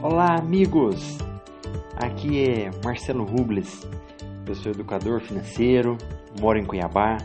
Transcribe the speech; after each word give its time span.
Olá, 0.00 0.36
amigos! 0.38 1.18
Aqui 1.96 2.44
é 2.48 2.70
Marcelo 2.84 3.24
Rubles. 3.24 3.84
Eu 4.46 4.54
sou 4.54 4.70
educador 4.70 5.20
financeiro, 5.20 5.98
moro 6.40 6.56
em 6.56 6.64
Cuiabá 6.64 7.18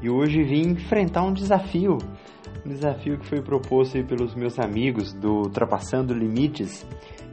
e 0.00 0.08
hoje 0.08 0.44
vim 0.44 0.68
enfrentar 0.68 1.24
um 1.24 1.32
desafio. 1.32 1.98
Um 2.64 2.68
desafio 2.68 3.18
que 3.18 3.26
foi 3.26 3.42
proposto 3.42 4.00
pelos 4.04 4.36
meus 4.36 4.56
amigos 4.60 5.12
do 5.14 5.38
Ultrapassando 5.38 6.14
Limites, 6.14 6.86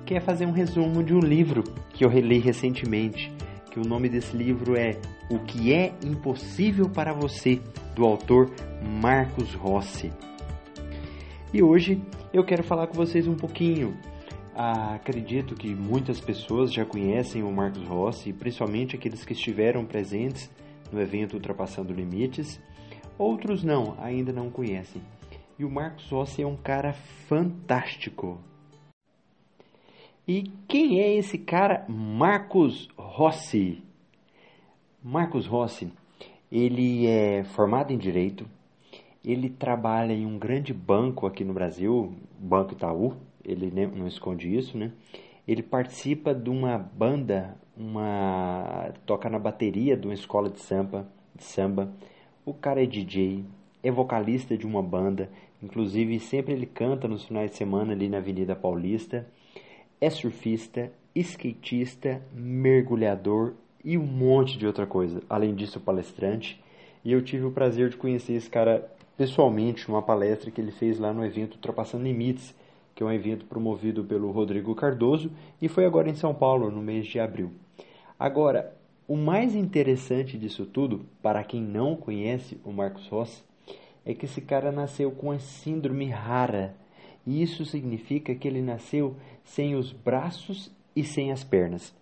que 0.08 0.16
é 0.16 0.20
fazer 0.20 0.48
um 0.48 0.52
resumo 0.52 1.04
de 1.04 1.14
um 1.14 1.20
livro 1.20 1.62
que 1.92 2.04
eu 2.04 2.10
reli 2.10 2.40
recentemente. 2.40 3.32
Que 3.70 3.80
o 3.80 3.88
nome 3.88 4.10
desse 4.10 4.36
livro 4.36 4.76
é 4.76 5.00
O 5.30 5.38
que 5.38 5.72
é 5.72 5.94
impossível 6.04 6.90
para 6.90 7.14
você, 7.14 7.62
do 7.94 8.04
autor 8.04 8.50
Marcos 8.82 9.54
Rossi. 9.54 10.12
E 11.54 11.62
hoje 11.62 12.02
eu 12.34 12.44
quero 12.44 12.64
falar 12.64 12.88
com 12.88 12.96
vocês 12.96 13.28
um 13.28 13.36
pouquinho 13.36 13.96
acredito 14.56 15.56
que 15.56 15.74
muitas 15.74 16.20
pessoas 16.20 16.72
já 16.72 16.86
conhecem 16.86 17.44
o 17.44 17.52
Marcos 17.52 17.84
Rossi, 17.88 18.32
principalmente 18.32 18.96
aqueles 18.96 19.26
que 19.26 19.34
estiveram 19.34 19.86
presentes 19.86 20.52
no 20.92 21.02
evento 21.02 21.34
Ultrapassando 21.34 21.94
Limites. 21.94 22.62
Outros 23.18 23.64
não, 23.64 23.96
ainda 24.00 24.32
não 24.32 24.50
conhecem. 24.50 25.02
E 25.58 25.66
o 25.66 25.70
Marcos 25.70 26.10
Rossi 26.10 26.42
é 26.42 26.48
um 26.48 26.58
cara 26.58 26.94
fantástico. 26.94 28.40
E 30.28 30.44
quem 30.68 31.02
é 31.02 31.18
esse 31.18 31.38
cara 31.38 31.86
Marcos 31.90 32.88
Rossi? 32.98 33.84
Marcos 35.04 35.46
Rossi, 35.46 35.92
ele 36.50 37.08
é 37.08 37.44
formado 37.44 37.92
em 37.92 37.98
Direito, 37.98 38.48
ele 39.24 39.50
trabalha 39.50 40.14
em 40.14 40.26
um 40.26 40.38
grande 40.38 40.74
banco 40.74 41.28
aqui 41.28 41.44
no 41.44 41.54
Brasil, 41.54 42.14
Banco 42.40 42.74
Itaú, 42.74 43.18
ele 43.44 43.72
não 43.88 44.08
esconde 44.08 44.56
isso, 44.56 44.78
né? 44.78 44.92
Ele 45.48 45.62
participa 45.62 46.34
de 46.34 46.50
uma 46.50 46.78
banda, 46.78 47.58
uma 47.76 48.94
toca 49.06 49.30
na 49.30 49.38
bateria 49.38 49.98
de 49.98 50.08
uma 50.08 50.14
escola 50.14 50.50
de 50.50 50.60
samba, 50.60 51.08
de 51.36 51.44
samba. 51.44 51.92
O 52.46 52.54
cara 52.54 52.82
é 52.82 52.86
DJ, 52.86 53.44
é 53.84 53.92
vocalista 53.92 54.58
de 54.58 54.66
uma 54.66 54.82
banda, 54.82 55.30
inclusive 55.62 56.20
sempre 56.20 56.54
ele 56.54 56.66
canta 56.66 57.08
nos 57.08 57.26
finais 57.26 57.52
de 57.52 57.58
semana 57.58 57.92
ali 57.92 58.08
na 58.08 58.18
Avenida 58.18 58.56
Paulista. 58.56 59.28
É 60.00 60.10
surfista, 60.10 60.92
skatista, 61.14 62.22
mergulhador 62.34 63.54
e 63.84 63.98
um 63.98 64.06
monte 64.06 64.58
de 64.58 64.66
outra 64.66 64.86
coisa. 64.86 65.22
Além 65.30 65.54
disso, 65.54 65.80
palestrante. 65.80 66.62
E 67.04 67.12
eu 67.12 67.22
tive 67.22 67.46
o 67.46 67.52
prazer 67.52 67.90
de 67.90 67.98
conhecer 67.98 68.34
esse 68.34 68.50
cara 68.50 68.90
pessoalmente 69.18 69.88
numa 69.90 70.02
palestra 70.02 70.50
que 70.50 70.60
ele 70.60 70.72
fez 70.72 70.98
lá 70.98 71.14
no 71.14 71.24
evento 71.26 71.56
Ultrapassando 71.56 72.06
Limites, 72.06 72.56
que 72.96 73.04
é 73.04 73.06
um 73.06 73.12
evento 73.12 73.46
promovido 73.46 74.04
pelo 74.04 74.32
Rodrigo 74.32 74.76
Cardoso 74.76 75.32
e 75.62 75.68
foi 75.68 75.86
agora 75.86 76.10
em 76.10 76.16
São 76.16 76.34
Paulo, 76.34 76.70
no 76.70 76.82
mês 76.82 77.08
de 77.08 77.20
abril. 77.20 77.52
Agora, 78.20 78.74
o 79.08 79.18
mais 79.18 79.56
interessante 79.56 80.38
disso 80.38 80.66
tudo, 80.66 81.06
para 81.22 81.44
quem 81.44 81.62
não 81.62 81.96
conhece 81.96 82.58
o 82.64 82.72
Marcos 82.72 83.08
Rossi, 83.08 83.44
é 84.06 84.14
que 84.14 84.26
esse 84.26 84.42
cara 84.42 84.72
nasceu 84.72 85.12
com 85.12 85.32
a 85.32 85.40
síndrome 85.40 86.06
rara. 86.06 86.76
E 87.26 87.42
isso 87.42 87.66
significa 87.66 88.36
que 88.36 88.48
ele 88.48 88.62
nasceu 88.62 89.16
sem 89.44 89.76
os 89.76 89.92
braços 89.92 90.72
e 90.96 91.04
sem 91.04 91.32
as 91.32 91.44
pernas. 91.44 91.94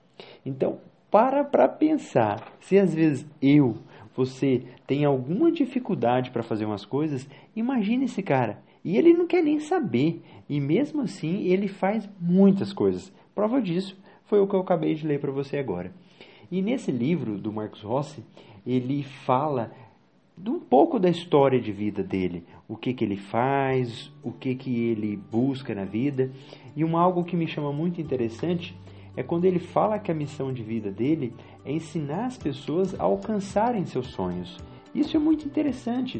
Então, 0.45 0.79
para 1.09 1.43
para 1.43 1.67
pensar, 1.67 2.53
se 2.59 2.77
às 2.77 2.93
vezes 2.93 3.25
eu, 3.41 3.77
você 4.15 4.63
tem 4.87 5.05
alguma 5.05 5.51
dificuldade 5.51 6.31
para 6.31 6.43
fazer 6.43 6.65
umas 6.65 6.85
coisas, 6.85 7.27
imagine 7.55 8.05
esse 8.05 8.21
cara. 8.21 8.59
E 8.83 8.97
ele 8.97 9.13
não 9.13 9.27
quer 9.27 9.43
nem 9.43 9.59
saber. 9.59 10.21
E 10.49 10.59
mesmo 10.59 11.01
assim, 11.01 11.43
ele 11.43 11.67
faz 11.67 12.09
muitas 12.19 12.73
coisas. 12.73 13.11
Prova 13.33 13.61
disso 13.61 13.97
foi 14.25 14.39
o 14.39 14.47
que 14.47 14.53
eu 14.53 14.61
acabei 14.61 14.95
de 14.95 15.05
ler 15.05 15.19
para 15.19 15.31
você 15.31 15.57
agora. 15.57 15.93
E 16.51 16.61
nesse 16.61 16.91
livro 16.91 17.37
do 17.37 17.51
Marcos 17.51 17.81
Rossi, 17.81 18.23
ele 18.65 19.03
fala 19.03 19.71
de 20.37 20.49
um 20.49 20.59
pouco 20.59 20.99
da 20.99 21.09
história 21.09 21.59
de 21.59 21.71
vida 21.71 22.01
dele, 22.03 22.43
o 22.67 22.75
que 22.75 22.93
que 22.93 23.03
ele 23.03 23.17
faz, 23.17 24.11
o 24.23 24.31
que 24.31 24.55
que 24.55 24.75
ele 24.75 25.15
busca 25.15 25.75
na 25.75 25.85
vida. 25.85 26.31
E 26.75 26.83
um 26.83 26.97
algo 26.97 27.23
que 27.23 27.35
me 27.35 27.47
chama 27.47 27.71
muito 27.71 28.01
interessante 28.01 28.75
é 29.15 29.21
quando 29.21 29.45
ele 29.45 29.59
fala 29.59 29.99
que 29.99 30.11
a 30.11 30.15
missão 30.15 30.53
de 30.53 30.63
vida 30.63 30.89
dele 30.89 31.33
é 31.65 31.71
ensinar 31.71 32.25
as 32.25 32.37
pessoas 32.37 32.97
a 32.99 33.03
alcançarem 33.03 33.85
seus 33.85 34.07
sonhos. 34.07 34.57
Isso 34.95 35.15
é 35.15 35.19
muito 35.19 35.45
interessante, 35.45 36.19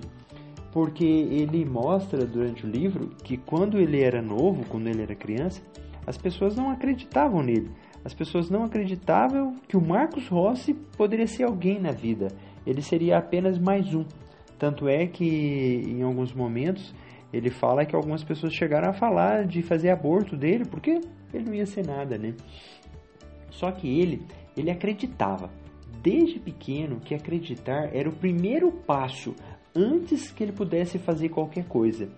porque 0.71 1.03
ele 1.03 1.65
mostra 1.65 2.25
durante 2.25 2.65
o 2.65 2.69
livro 2.69 3.09
que 3.23 3.37
quando 3.37 3.77
ele 3.77 4.01
era 4.01 4.21
novo, 4.21 4.65
quando 4.67 4.87
ele 4.87 5.01
era 5.01 5.15
criança, 5.15 5.61
as 6.07 6.17
pessoas 6.17 6.55
não 6.55 6.71
acreditavam 6.71 7.43
nele. 7.43 7.69
As 8.03 8.13
pessoas 8.13 8.49
não 8.49 8.63
acreditavam 8.63 9.55
que 9.67 9.77
o 9.77 9.85
Marcos 9.85 10.27
Rossi 10.27 10.73
poderia 10.73 11.27
ser 11.27 11.43
alguém 11.43 11.79
na 11.79 11.91
vida. 11.91 12.29
Ele 12.65 12.81
seria 12.81 13.17
apenas 13.17 13.59
mais 13.59 13.93
um. 13.93 14.05
Tanto 14.57 14.87
é 14.87 15.05
que 15.05 15.83
em 15.87 16.01
alguns 16.01 16.33
momentos 16.33 16.93
ele 17.31 17.49
fala 17.49 17.85
que 17.85 17.95
algumas 17.95 18.23
pessoas 18.23 18.53
chegaram 18.53 18.89
a 18.89 18.93
falar 18.93 19.45
de 19.45 19.61
fazer 19.61 19.89
aborto 19.89 20.35
dele, 20.35 20.65
porque 20.65 21.01
ele 21.33 21.45
não 21.45 21.53
ia 21.53 21.65
ser 21.65 21.85
nada, 21.85 22.17
né? 22.17 22.33
Só 23.49 23.71
que 23.71 23.87
ele, 23.99 24.25
ele 24.57 24.71
acreditava 24.71 25.49
desde 26.01 26.39
pequeno 26.39 26.99
que 26.99 27.13
acreditar 27.13 27.89
era 27.93 28.09
o 28.09 28.13
primeiro 28.13 28.71
passo 28.71 29.35
antes 29.75 30.31
que 30.31 30.43
ele 30.43 30.51
pudesse 30.51 30.99
fazer 30.99 31.29
qualquer 31.29 31.65
coisa. 31.65 32.09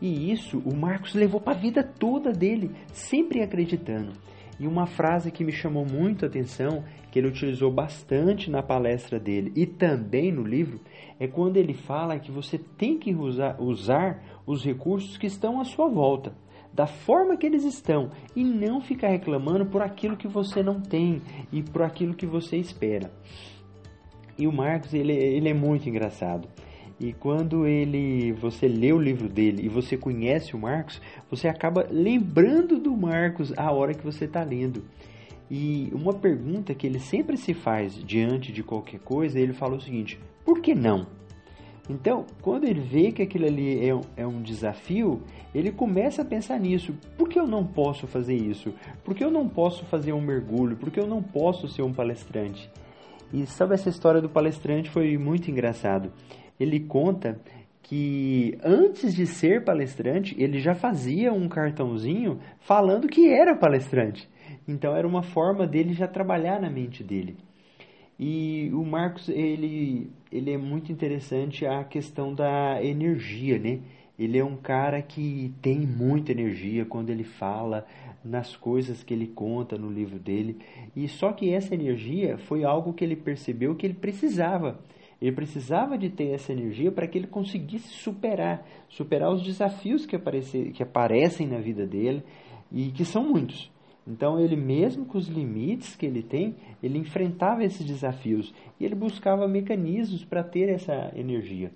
E 0.00 0.32
isso 0.32 0.58
o 0.58 0.74
Marcos 0.74 1.14
levou 1.14 1.40
para 1.40 1.56
a 1.56 1.60
vida 1.60 1.82
toda 1.82 2.32
dele, 2.32 2.70
sempre 2.92 3.40
acreditando. 3.40 4.12
E 4.58 4.66
uma 4.66 4.86
frase 4.86 5.30
que 5.30 5.44
me 5.44 5.52
chamou 5.52 5.84
muito 5.84 6.24
a 6.24 6.28
atenção, 6.28 6.84
que 7.10 7.18
ele 7.18 7.28
utilizou 7.28 7.72
bastante 7.72 8.50
na 8.50 8.62
palestra 8.62 9.18
dele 9.18 9.52
e 9.56 9.66
também 9.66 10.30
no 10.30 10.42
livro, 10.42 10.80
é 11.18 11.26
quando 11.26 11.56
ele 11.56 11.74
fala 11.74 12.18
que 12.18 12.30
você 12.30 12.58
tem 12.58 12.98
que 12.98 13.14
usar, 13.14 13.60
usar 13.60 14.22
os 14.46 14.64
recursos 14.64 15.16
que 15.16 15.26
estão 15.26 15.60
à 15.60 15.64
sua 15.64 15.88
volta, 15.88 16.34
da 16.72 16.86
forma 16.86 17.36
que 17.36 17.46
eles 17.46 17.64
estão, 17.64 18.10
e 18.34 18.42
não 18.42 18.80
ficar 18.80 19.08
reclamando 19.08 19.66
por 19.66 19.82
aquilo 19.82 20.16
que 20.16 20.28
você 20.28 20.62
não 20.62 20.80
tem 20.80 21.20
e 21.52 21.62
por 21.62 21.82
aquilo 21.82 22.14
que 22.14 22.26
você 22.26 22.56
espera. 22.56 23.10
E 24.38 24.46
o 24.46 24.52
Marcos, 24.52 24.94
ele, 24.94 25.12
ele 25.12 25.48
é 25.48 25.54
muito 25.54 25.88
engraçado. 25.88 26.48
E 27.02 27.12
quando 27.12 27.66
ele, 27.66 28.30
você 28.30 28.68
lê 28.68 28.92
o 28.92 29.00
livro 29.00 29.28
dele 29.28 29.64
e 29.64 29.68
você 29.68 29.96
conhece 29.96 30.54
o 30.54 30.58
Marcos, 30.58 31.02
você 31.28 31.48
acaba 31.48 31.84
lembrando 31.90 32.78
do 32.78 32.96
Marcos 32.96 33.52
a 33.58 33.72
hora 33.72 33.92
que 33.92 34.04
você 34.04 34.26
está 34.26 34.44
lendo. 34.44 34.84
E 35.50 35.90
uma 35.92 36.14
pergunta 36.14 36.72
que 36.76 36.86
ele 36.86 37.00
sempre 37.00 37.36
se 37.36 37.54
faz 37.54 37.94
diante 38.04 38.52
de 38.52 38.62
qualquer 38.62 39.00
coisa, 39.00 39.40
ele 39.40 39.52
fala 39.52 39.74
o 39.74 39.80
seguinte: 39.80 40.16
por 40.44 40.60
que 40.60 40.76
não? 40.76 41.04
Então, 41.90 42.24
quando 42.40 42.64
ele 42.66 42.80
vê 42.80 43.10
que 43.10 43.22
aquilo 43.22 43.46
ali 43.46 43.84
é 43.84 43.92
um, 43.92 44.00
é 44.16 44.24
um 44.24 44.40
desafio, 44.40 45.20
ele 45.52 45.72
começa 45.72 46.22
a 46.22 46.24
pensar 46.24 46.60
nisso. 46.60 46.94
Por 47.18 47.28
que 47.28 47.36
eu 47.36 47.48
não 47.48 47.66
posso 47.66 48.06
fazer 48.06 48.36
isso? 48.36 48.72
Por 49.02 49.12
que 49.12 49.24
eu 49.24 49.30
não 49.30 49.48
posso 49.48 49.84
fazer 49.86 50.12
um 50.12 50.20
mergulho? 50.20 50.76
Por 50.76 50.88
que 50.88 51.00
eu 51.00 51.08
não 51.08 51.20
posso 51.20 51.66
ser 51.66 51.82
um 51.82 51.92
palestrante? 51.92 52.70
E 53.32 53.44
sabe 53.46 53.74
essa 53.74 53.88
história 53.88 54.20
do 54.20 54.28
palestrante 54.28 54.88
foi 54.88 55.18
muito 55.18 55.50
engraçado 55.50 56.12
ele 56.58 56.80
conta 56.80 57.40
que 57.82 58.56
antes 58.62 59.14
de 59.14 59.26
ser 59.26 59.64
palestrante, 59.64 60.34
ele 60.38 60.60
já 60.60 60.74
fazia 60.74 61.32
um 61.32 61.48
cartãozinho 61.48 62.38
falando 62.60 63.08
que 63.08 63.28
era 63.28 63.54
palestrante. 63.54 64.28
Então 64.66 64.96
era 64.96 65.06
uma 65.06 65.22
forma 65.22 65.66
dele 65.66 65.92
já 65.92 66.06
trabalhar 66.06 66.60
na 66.60 66.70
mente 66.70 67.02
dele. 67.02 67.36
E 68.18 68.70
o 68.72 68.84
Marcos, 68.84 69.28
ele, 69.28 70.10
ele 70.30 70.52
é 70.52 70.56
muito 70.56 70.92
interessante 70.92 71.66
a 71.66 71.82
questão 71.82 72.32
da 72.32 72.82
energia, 72.82 73.58
né? 73.58 73.80
Ele 74.18 74.38
é 74.38 74.44
um 74.44 74.56
cara 74.56 75.02
que 75.02 75.52
tem 75.60 75.80
muita 75.80 76.30
energia 76.30 76.84
quando 76.84 77.10
ele 77.10 77.24
fala 77.24 77.84
nas 78.24 78.54
coisas 78.54 79.02
que 79.02 79.12
ele 79.12 79.26
conta 79.26 79.76
no 79.76 79.90
livro 79.90 80.18
dele. 80.18 80.58
E 80.94 81.08
só 81.08 81.32
que 81.32 81.52
essa 81.52 81.74
energia 81.74 82.38
foi 82.38 82.62
algo 82.62 82.92
que 82.92 83.02
ele 83.02 83.16
percebeu 83.16 83.74
que 83.74 83.86
ele 83.86 83.94
precisava. 83.94 84.78
Ele 85.22 85.30
precisava 85.30 85.96
de 85.96 86.10
ter 86.10 86.30
essa 86.34 86.50
energia 86.50 86.90
para 86.90 87.06
que 87.06 87.16
ele 87.16 87.28
conseguisse 87.28 87.90
superar, 87.90 88.66
superar 88.88 89.32
os 89.32 89.40
desafios 89.40 90.04
que, 90.04 90.16
aparecer, 90.16 90.72
que 90.72 90.82
aparecem 90.82 91.46
na 91.46 91.58
vida 91.58 91.86
dele 91.86 92.24
e 92.72 92.90
que 92.90 93.04
são 93.04 93.22
muitos. 93.22 93.70
Então 94.04 94.40
ele 94.40 94.56
mesmo 94.56 95.06
com 95.06 95.16
os 95.16 95.28
limites 95.28 95.94
que 95.94 96.06
ele 96.06 96.24
tem, 96.24 96.56
ele 96.82 96.98
enfrentava 96.98 97.62
esses 97.62 97.86
desafios 97.86 98.52
e 98.80 98.84
ele 98.84 98.96
buscava 98.96 99.46
mecanismos 99.46 100.24
para 100.24 100.42
ter 100.42 100.68
essa 100.68 101.12
energia. 101.14 101.70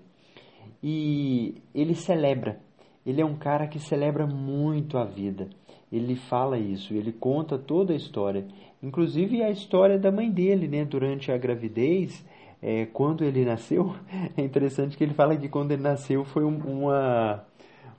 E 0.83 1.55
ele 1.73 1.95
celebra. 1.95 2.59
Ele 3.07 3.21
é 3.21 3.25
um 3.25 3.37
cara 3.37 3.69
que 3.69 3.79
celebra 3.79 4.27
muito 4.27 4.99
a 4.99 5.05
vida. 5.05 5.49
Ele 5.93 6.17
fala 6.17 6.59
isso, 6.59 6.93
ele 6.95 7.13
conta 7.13 7.57
toda 7.57 7.93
a 7.93 7.97
história, 7.97 8.45
inclusive 8.83 9.41
a 9.41 9.51
história 9.51 9.97
da 9.97 10.11
mãe 10.11 10.29
dele, 10.29 10.67
né, 10.67 10.85
durante 10.85 11.31
a 11.31 11.39
gravidez 11.39 12.27
é, 12.63 12.87
quando 12.87 13.25
ele 13.25 13.45
nasceu, 13.45 13.95
é 14.37 14.43
interessante 14.43 14.97
que 14.97 15.05
ele 15.05 15.15
fala 15.15 15.37
que 15.37 15.49
quando 15.49 15.73
ele 15.73 15.83
nasceu 15.83 16.25
foi 16.25 16.45
uma, 16.45 17.45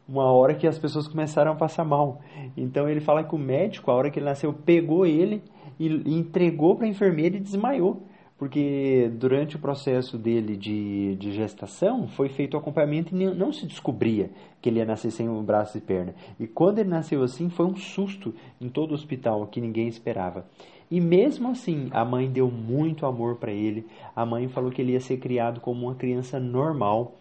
uma 0.08 0.32
hora 0.32 0.54
que 0.54 0.68
as 0.68 0.78
pessoas 0.78 1.08
começaram 1.08 1.52
a 1.52 1.56
passar 1.56 1.84
mal. 1.84 2.22
Então 2.56 2.90
ele 2.90 3.00
fala 3.00 3.24
que 3.24 3.36
o 3.36 3.38
médico, 3.38 3.92
a 3.92 3.96
hora 3.96 4.10
que 4.10 4.20
ele 4.20 4.26
nasceu, 4.26 4.54
pegou 4.54 5.06
ele 5.06 5.44
e 5.80 6.18
entregou 6.18 6.76
para 6.76 6.86
a 6.86 6.90
enfermeira 6.90 7.38
e 7.38 7.40
desmaiou. 7.40 8.04
Porque 8.38 9.10
durante 9.16 9.56
o 9.56 9.60
processo 9.60 10.18
dele 10.18 10.56
de, 10.56 11.16
de 11.16 11.32
gestação 11.32 12.08
foi 12.08 12.30
feito 12.30 12.54
o 12.54 12.58
acompanhamento 12.58 13.16
e 13.16 13.26
não 13.34 13.52
se 13.52 13.66
descobria 13.66 14.30
que 14.62 14.70
ele 14.70 14.78
ia 14.78 14.86
nascer 14.86 15.10
sem 15.10 15.28
um 15.28 15.44
braço 15.44 15.78
e 15.78 15.82
perna. 15.82 16.14
E 16.40 16.46
quando 16.46 16.78
ele 16.80 16.90
nasceu 16.90 17.24
assim, 17.24 17.50
foi 17.50 17.66
um 17.66 17.76
susto 17.76 18.36
em 18.62 18.70
todo 18.70 18.92
o 18.92 18.94
hospital 18.94 19.48
que 19.48 19.60
ninguém 19.60 19.88
esperava. 19.88 20.46
E 20.90 21.02
mesmo 21.02 21.50
assim, 21.50 21.90
a 21.92 22.06
mãe 22.06 22.30
deu 22.30 22.50
muito 22.50 23.06
amor 23.06 23.38
para 23.38 23.52
ele. 23.52 23.88
A 24.16 24.26
mãe 24.26 24.48
falou 24.48 24.72
que 24.72 24.82
ele 24.82 24.94
ia 24.94 25.02
ser 25.02 25.18
criado 25.18 25.60
como 25.60 25.88
uma 25.88 25.96
criança 25.96 26.40
normal 26.40 27.18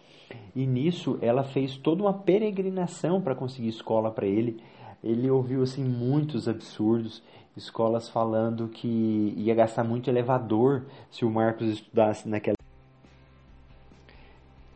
e 0.55 0.65
nisso 0.65 1.17
ela 1.21 1.43
fez 1.43 1.77
toda 1.77 2.03
uma 2.03 2.13
peregrinação 2.13 3.21
para 3.21 3.35
conseguir 3.35 3.69
escola 3.69 4.11
para 4.11 4.25
ele. 4.25 4.57
Ele 5.03 5.29
ouviu 5.29 5.61
assim 5.61 5.83
muitos 5.83 6.47
absurdos, 6.47 7.23
escolas 7.55 8.09
falando 8.09 8.67
que 8.67 9.33
ia 9.37 9.55
gastar 9.55 9.83
muito 9.83 10.09
elevador 10.09 10.85
se 11.09 11.25
o 11.25 11.29
Marcos 11.29 11.67
estudasse 11.67 12.27
naquela 12.27 12.57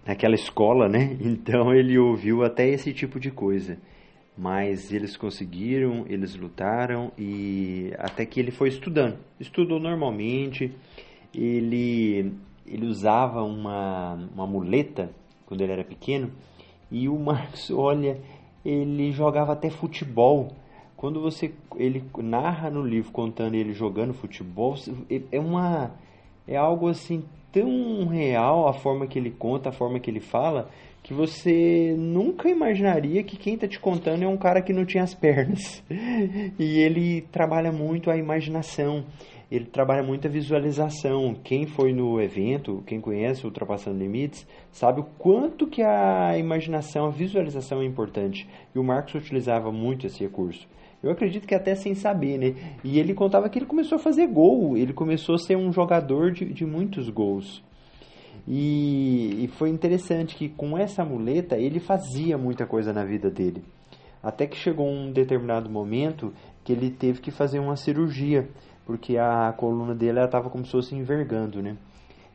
naquela 0.05 0.35
escola, 0.35 0.87
né? 0.87 1.17
Então 1.21 1.73
ele 1.73 1.97
ouviu 1.97 2.43
até 2.43 2.67
esse 2.67 2.93
tipo 2.93 3.19
de 3.19 3.31
coisa. 3.31 3.77
Mas 4.37 4.91
eles 4.91 5.17
conseguiram, 5.17 6.05
eles 6.07 6.35
lutaram 6.35 7.11
e 7.17 7.93
até 7.97 8.25
que 8.25 8.39
ele 8.39 8.51
foi 8.51 8.69
estudando. 8.69 9.17
Estudou 9.39 9.79
normalmente. 9.79 10.73
Ele 11.33 12.33
ele 12.65 12.85
usava 12.85 13.43
uma, 13.43 14.13
uma 14.33 14.47
muleta 14.47 15.11
quando 15.45 15.61
ele 15.61 15.73
era 15.73 15.83
pequeno. 15.83 16.31
E 16.89 17.09
o 17.09 17.19
Marcos, 17.19 17.69
olha, 17.75 18.21
ele 18.65 19.11
jogava 19.11 19.53
até 19.53 19.69
futebol. 19.69 20.49
Quando 20.95 21.19
você 21.21 21.51
ele 21.77 22.03
narra 22.17 22.69
no 22.69 22.83
livro 22.83 23.11
contando 23.11 23.55
ele 23.55 23.73
jogando 23.73 24.13
futebol, 24.13 24.75
é 25.31 25.39
uma 25.39 25.91
é 26.47 26.55
algo 26.55 26.87
assim 26.87 27.23
tão 27.51 28.07
real 28.07 28.67
a 28.67 28.73
forma 28.73 29.07
que 29.07 29.19
ele 29.19 29.31
conta, 29.31 29.69
a 29.69 29.73
forma 29.73 29.99
que 29.99 30.09
ele 30.09 30.19
fala, 30.19 30.69
que 31.03 31.13
você 31.13 31.95
nunca 31.97 32.47
imaginaria 32.47 33.23
que 33.23 33.35
quem 33.35 33.55
está 33.55 33.67
te 33.67 33.79
contando 33.79 34.23
é 34.23 34.27
um 34.27 34.37
cara 34.37 34.61
que 34.61 34.71
não 34.71 34.85
tinha 34.85 35.03
as 35.03 35.13
pernas. 35.13 35.83
E 36.59 36.79
ele 36.79 37.21
trabalha 37.31 37.71
muito 37.71 38.09
a 38.09 38.17
imaginação 38.17 39.03
ele 39.51 39.65
trabalha 39.65 40.01
muito 40.01 40.25
a 40.27 40.31
visualização. 40.31 41.35
Quem 41.43 41.67
foi 41.67 41.91
no 41.91 42.21
evento, 42.21 42.81
quem 42.87 43.01
conhece 43.01 43.45
Ultrapassando 43.45 43.99
Limites, 43.99 44.47
sabe 44.71 45.01
o 45.01 45.03
quanto 45.03 45.67
que 45.67 45.81
a 45.81 46.37
imaginação, 46.37 47.05
a 47.05 47.11
visualização 47.11 47.81
é 47.81 47.85
importante. 47.85 48.47
E 48.73 48.79
o 48.79 48.83
Marcos 48.83 49.13
utilizava 49.13 49.69
muito 49.69 50.07
esse 50.07 50.23
recurso. 50.23 50.65
Eu 51.03 51.11
acredito 51.11 51.45
que 51.45 51.55
até 51.55 51.75
sem 51.75 51.93
saber, 51.95 52.37
né? 52.37 52.55
E 52.83 52.97
ele 52.97 53.13
contava 53.13 53.49
que 53.49 53.59
ele 53.59 53.65
começou 53.65 53.97
a 53.97 53.99
fazer 53.99 54.27
gol, 54.27 54.77
ele 54.77 54.93
começou 54.93 55.35
a 55.35 55.39
ser 55.39 55.57
um 55.57 55.73
jogador 55.73 56.31
de, 56.31 56.45
de 56.45 56.65
muitos 56.65 57.09
gols. 57.09 57.61
E, 58.47 59.43
e 59.43 59.47
foi 59.47 59.69
interessante 59.69 60.35
que 60.35 60.47
com 60.47 60.77
essa 60.77 61.03
muleta 61.03 61.57
ele 61.57 61.79
fazia 61.79 62.37
muita 62.37 62.65
coisa 62.65 62.93
na 62.93 63.03
vida 63.03 63.29
dele. 63.29 63.63
Até 64.23 64.45
que 64.45 64.55
chegou 64.55 64.87
um 64.87 65.11
determinado 65.11 65.69
momento 65.69 66.31
que 66.63 66.71
ele 66.71 66.91
teve 66.91 67.19
que 67.19 67.31
fazer 67.31 67.59
uma 67.59 67.75
cirurgia 67.75 68.47
porque 68.91 69.17
a 69.17 69.53
coluna 69.55 69.95
dele 69.95 70.19
estava 70.19 70.49
como 70.49 70.65
se 70.65 70.71
fosse 70.71 70.93
envergando, 70.93 71.61
né? 71.61 71.77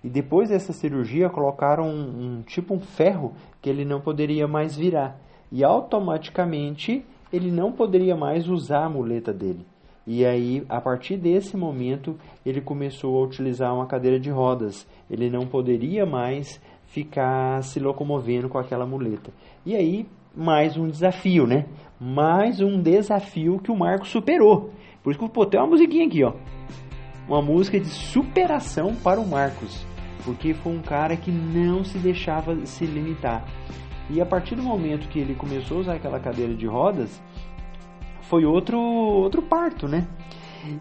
E 0.02 0.08
depois 0.08 0.48
dessa 0.48 0.72
cirurgia 0.72 1.28
colocaram 1.28 1.86
um, 1.86 2.38
um 2.38 2.42
tipo 2.42 2.72
um 2.72 2.80
ferro 2.80 3.34
que 3.60 3.68
ele 3.68 3.84
não 3.84 4.00
poderia 4.00 4.48
mais 4.48 4.74
virar 4.74 5.20
e 5.52 5.62
automaticamente 5.62 7.04
ele 7.30 7.50
não 7.50 7.72
poderia 7.72 8.16
mais 8.16 8.48
usar 8.48 8.86
a 8.86 8.88
muleta 8.88 9.34
dele. 9.34 9.66
E 10.06 10.24
aí, 10.24 10.64
a 10.66 10.80
partir 10.80 11.18
desse 11.18 11.58
momento, 11.58 12.16
ele 12.44 12.62
começou 12.62 13.18
a 13.18 13.26
utilizar 13.26 13.74
uma 13.74 13.86
cadeira 13.86 14.18
de 14.18 14.30
rodas. 14.30 14.86
Ele 15.10 15.28
não 15.28 15.46
poderia 15.46 16.06
mais 16.06 16.58
ficar 16.86 17.62
se 17.64 17.78
locomovendo 17.78 18.48
com 18.48 18.56
aquela 18.56 18.86
muleta. 18.86 19.30
E 19.66 19.76
aí, 19.76 20.06
mais 20.34 20.74
um 20.78 20.88
desafio, 20.88 21.46
né? 21.46 21.66
Mais 22.00 22.62
um 22.62 22.80
desafio 22.80 23.58
que 23.58 23.70
o 23.70 23.76
Marco 23.76 24.06
superou. 24.06 24.70
Por 25.06 25.10
isso 25.12 25.20
que 25.20 25.24
eu 25.24 25.28
botei 25.28 25.60
uma 25.60 25.68
musiquinha 25.68 26.04
aqui, 26.04 26.24
ó. 26.24 26.32
Uma 27.28 27.40
música 27.40 27.78
de 27.78 27.86
superação 27.86 28.92
para 28.96 29.20
o 29.20 29.24
Marcos. 29.24 29.86
Porque 30.24 30.52
foi 30.52 30.72
um 30.72 30.82
cara 30.82 31.16
que 31.16 31.30
não 31.30 31.84
se 31.84 31.96
deixava 31.96 32.66
se 32.66 32.84
limitar. 32.84 33.46
E 34.10 34.20
a 34.20 34.26
partir 34.26 34.56
do 34.56 34.64
momento 34.64 35.08
que 35.08 35.20
ele 35.20 35.36
começou 35.36 35.76
a 35.76 35.80
usar 35.82 35.94
aquela 35.94 36.18
cadeira 36.18 36.52
de 36.56 36.66
rodas, 36.66 37.22
foi 38.22 38.44
outro, 38.44 38.80
outro 38.80 39.42
parto, 39.42 39.86
né? 39.86 40.08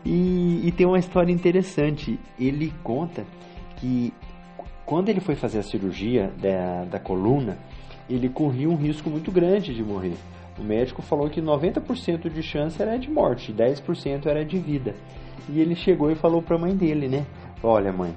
E, 0.03 0.61
e 0.63 0.71
tem 0.71 0.87
uma 0.87 0.97
história 0.97 1.31
interessante. 1.31 2.19
Ele 2.39 2.73
conta 2.81 3.27
que 3.75 4.11
quando 4.87 5.09
ele 5.09 5.19
foi 5.19 5.35
fazer 5.35 5.59
a 5.59 5.63
cirurgia 5.63 6.33
da, 6.41 6.85
da 6.85 6.99
coluna, 6.99 7.59
ele 8.09 8.27
corria 8.27 8.67
um 8.71 8.75
risco 8.75 9.07
muito 9.07 9.31
grande 9.31 9.71
de 9.71 9.83
morrer. 9.83 10.15
O 10.57 10.63
médico 10.63 11.01
falou 11.01 11.29
que 11.29 11.41
90% 11.41 12.29
de 12.29 12.41
chance 12.41 12.81
era 12.81 12.97
de 12.97 13.09
morte, 13.09 13.53
10% 13.53 14.25
era 14.25 14.45
de 14.45 14.57
vida. 14.57 14.95
E 15.49 15.59
ele 15.59 15.75
chegou 15.75 16.11
e 16.11 16.15
falou 16.15 16.41
para 16.41 16.55
a 16.55 16.59
mãe 16.59 16.75
dele, 16.75 17.07
né? 17.07 17.25
Olha, 17.61 17.91
mãe, 17.91 18.15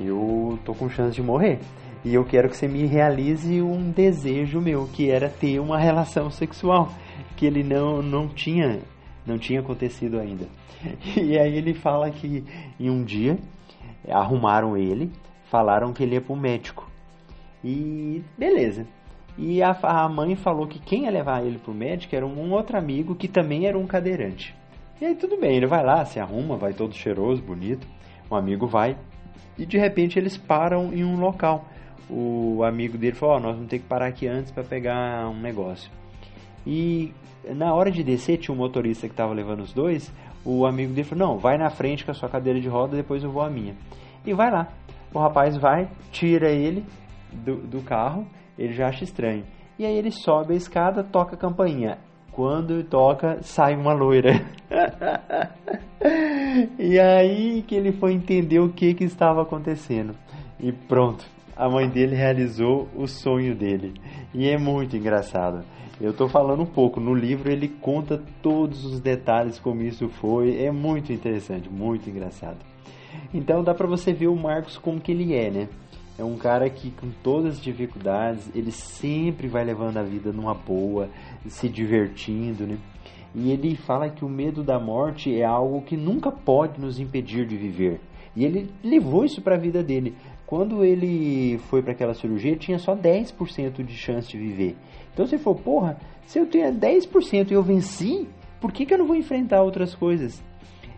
eu 0.00 0.58
tô 0.64 0.74
com 0.74 0.88
chance 0.88 1.14
de 1.14 1.22
morrer. 1.22 1.58
E 2.04 2.14
eu 2.14 2.24
quero 2.24 2.48
que 2.48 2.56
você 2.56 2.66
me 2.66 2.84
realize 2.86 3.62
um 3.62 3.90
desejo 3.90 4.60
meu, 4.60 4.88
que 4.92 5.10
era 5.10 5.28
ter 5.28 5.60
uma 5.60 5.78
relação 5.78 6.30
sexual, 6.30 6.88
que 7.36 7.46
ele 7.46 7.62
não, 7.62 8.02
não 8.02 8.28
tinha 8.28 8.80
não 9.24 9.38
tinha 9.38 9.60
acontecido 9.60 10.18
ainda. 10.18 10.46
E 11.16 11.38
aí 11.38 11.56
ele 11.56 11.74
fala 11.74 12.10
que 12.10 12.44
em 12.78 12.90
um 12.90 13.04
dia 13.04 13.38
arrumaram 14.08 14.76
ele, 14.76 15.12
falaram 15.44 15.92
que 15.92 16.02
ele 16.02 16.14
ia 16.14 16.20
para 16.20 16.32
o 16.32 16.36
médico. 16.36 16.90
E 17.62 18.24
beleza. 18.36 18.84
E 19.38 19.62
a, 19.62 19.70
a 19.82 20.08
mãe 20.08 20.36
falou 20.36 20.66
que 20.66 20.78
quem 20.78 21.04
ia 21.04 21.10
levar 21.10 21.44
ele 21.44 21.58
pro 21.58 21.72
médico 21.72 22.14
era 22.14 22.26
um, 22.26 22.38
um 22.38 22.52
outro 22.52 22.76
amigo 22.76 23.14
que 23.14 23.28
também 23.28 23.66
era 23.66 23.78
um 23.78 23.86
cadeirante. 23.86 24.54
E 25.00 25.06
aí 25.06 25.14
tudo 25.14 25.38
bem, 25.38 25.56
ele 25.56 25.66
vai 25.66 25.84
lá, 25.84 26.04
se 26.04 26.20
arruma, 26.20 26.56
vai 26.56 26.72
todo 26.72 26.94
cheiroso, 26.94 27.42
bonito. 27.42 27.86
O 28.30 28.36
amigo 28.36 28.66
vai 28.66 28.96
e 29.58 29.66
de 29.66 29.78
repente 29.78 30.18
eles 30.18 30.36
param 30.36 30.92
em 30.92 31.04
um 31.04 31.18
local. 31.18 31.64
O 32.08 32.62
amigo 32.62 32.98
dele 32.98 33.16
falou: 33.16 33.36
oh, 33.36 33.40
nós 33.40 33.54
vamos 33.54 33.70
ter 33.70 33.78
que 33.78 33.86
parar 33.86 34.06
aqui 34.06 34.26
antes 34.26 34.50
para 34.50 34.64
pegar 34.64 35.28
um 35.28 35.40
negócio. 35.40 35.90
E 36.66 37.12
na 37.44 37.74
hora 37.74 37.90
de 37.90 38.02
descer, 38.04 38.38
tinha 38.38 38.54
um 38.54 38.58
motorista 38.58 39.06
que 39.06 39.12
estava 39.12 39.32
levando 39.32 39.60
os 39.60 39.72
dois. 39.72 40.12
O 40.44 40.66
amigo 40.66 40.92
dele 40.92 41.06
falou: 41.06 41.28
Não, 41.28 41.38
vai 41.38 41.56
na 41.56 41.70
frente 41.70 42.04
com 42.04 42.10
a 42.10 42.14
sua 42.14 42.28
cadeira 42.28 42.60
de 42.60 42.68
roda, 42.68 42.96
depois 42.96 43.22
eu 43.22 43.30
vou 43.30 43.42
a 43.42 43.50
minha. 43.50 43.74
E 44.24 44.32
vai 44.32 44.50
lá. 44.50 44.68
O 45.12 45.18
rapaz 45.18 45.56
vai, 45.56 45.88
tira 46.10 46.50
ele 46.50 46.84
do, 47.32 47.56
do 47.56 47.82
carro 47.82 48.26
ele 48.58 48.72
já 48.72 48.88
acha 48.88 49.04
estranho. 49.04 49.44
E 49.78 49.86
aí 49.86 49.96
ele 49.96 50.10
sobe 50.10 50.54
a 50.54 50.56
escada, 50.56 51.02
toca 51.02 51.34
a 51.34 51.38
campainha. 51.38 51.98
Quando 52.30 52.82
toca, 52.84 53.42
sai 53.42 53.74
uma 53.74 53.92
loira. 53.92 54.32
e 56.78 56.98
aí 56.98 57.62
que 57.62 57.74
ele 57.74 57.92
foi 57.92 58.12
entender 58.12 58.60
o 58.60 58.72
que, 58.72 58.94
que 58.94 59.04
estava 59.04 59.42
acontecendo. 59.42 60.14
E 60.58 60.72
pronto, 60.72 61.24
a 61.56 61.68
mãe 61.68 61.88
dele 61.88 62.14
realizou 62.14 62.88
o 62.96 63.06
sonho 63.06 63.54
dele. 63.54 63.94
E 64.32 64.48
é 64.48 64.56
muito 64.56 64.96
engraçado. 64.96 65.64
Eu 66.00 66.10
estou 66.10 66.28
falando 66.28 66.62
um 66.62 66.66
pouco. 66.66 66.98
No 66.98 67.14
livro 67.14 67.50
ele 67.50 67.68
conta 67.68 68.20
todos 68.42 68.84
os 68.84 68.98
detalhes 68.98 69.58
como 69.58 69.82
isso 69.82 70.08
foi. 70.08 70.64
É 70.64 70.70
muito 70.70 71.12
interessante, 71.12 71.68
muito 71.68 72.08
engraçado. 72.08 72.58
Então 73.32 73.62
dá 73.62 73.74
para 73.74 73.86
você 73.86 74.12
ver 74.12 74.28
o 74.28 74.36
Marcos 74.36 74.78
como 74.78 75.00
que 75.00 75.12
ele 75.12 75.34
é, 75.34 75.50
né? 75.50 75.68
É 76.18 76.24
um 76.24 76.36
cara 76.36 76.68
que, 76.68 76.90
com 76.90 77.10
todas 77.22 77.54
as 77.54 77.60
dificuldades, 77.60 78.50
ele 78.54 78.70
sempre 78.70 79.48
vai 79.48 79.64
levando 79.64 79.96
a 79.96 80.02
vida 80.02 80.30
numa 80.32 80.54
boa, 80.54 81.08
se 81.48 81.68
divertindo, 81.68 82.66
né? 82.66 82.78
E 83.34 83.50
ele 83.50 83.74
fala 83.76 84.10
que 84.10 84.24
o 84.24 84.28
medo 84.28 84.62
da 84.62 84.78
morte 84.78 85.34
é 85.34 85.44
algo 85.44 85.80
que 85.82 85.96
nunca 85.96 86.30
pode 86.30 86.78
nos 86.78 87.00
impedir 87.00 87.46
de 87.46 87.56
viver. 87.56 88.00
E 88.36 88.44
ele 88.44 88.70
levou 88.84 89.24
isso 89.24 89.40
para 89.40 89.54
a 89.54 89.58
vida 89.58 89.82
dele. 89.82 90.14
Quando 90.46 90.84
ele 90.84 91.58
foi 91.70 91.82
para 91.82 91.92
aquela 91.92 92.12
cirurgia, 92.12 92.56
tinha 92.56 92.78
só 92.78 92.94
10% 92.94 93.82
de 93.82 93.94
chance 93.94 94.28
de 94.28 94.36
viver. 94.36 94.76
Então 95.12 95.26
você 95.26 95.38
falou, 95.38 95.58
porra, 95.58 95.98
se 96.26 96.38
eu 96.38 96.46
tenho 96.46 96.72
10% 96.74 97.50
e 97.50 97.54
eu 97.54 97.62
venci, 97.62 98.28
por 98.60 98.70
que, 98.70 98.84
que 98.84 98.92
eu 98.92 98.98
não 98.98 99.06
vou 99.06 99.16
enfrentar 99.16 99.62
outras 99.62 99.94
coisas? 99.94 100.42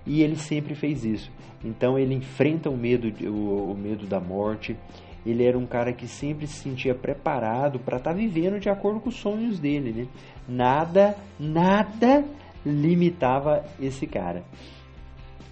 E 0.07 0.23
ele 0.23 0.37
sempre 0.37 0.75
fez 0.75 1.05
isso. 1.05 1.31
Então 1.65 1.99
ele 1.99 2.15
enfrenta 2.15 2.69
o 2.69 2.77
medo, 2.77 3.13
o, 3.29 3.73
o 3.73 3.77
medo 3.77 4.07
da 4.07 4.21
morte. 4.21 4.77
Ele 5.25 5.43
era 5.43 5.59
um 5.59 5.67
cara 5.67 5.93
que 5.93 6.07
sempre 6.07 6.47
se 6.47 6.63
sentia 6.63 6.95
preparado 6.95 7.79
para 7.79 7.97
estar 7.97 8.11
tá 8.11 8.17
vivendo 8.17 8.61
de 8.61 8.69
acordo 8.69 9.01
com 9.01 9.09
os 9.09 9.17
sonhos 9.17 9.59
dele, 9.59 9.93
né? 9.93 10.07
Nada, 10.47 11.17
nada 11.41 12.23
limitava 12.65 13.65
esse 13.81 14.07
cara. 14.07 14.45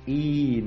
E 0.06 0.64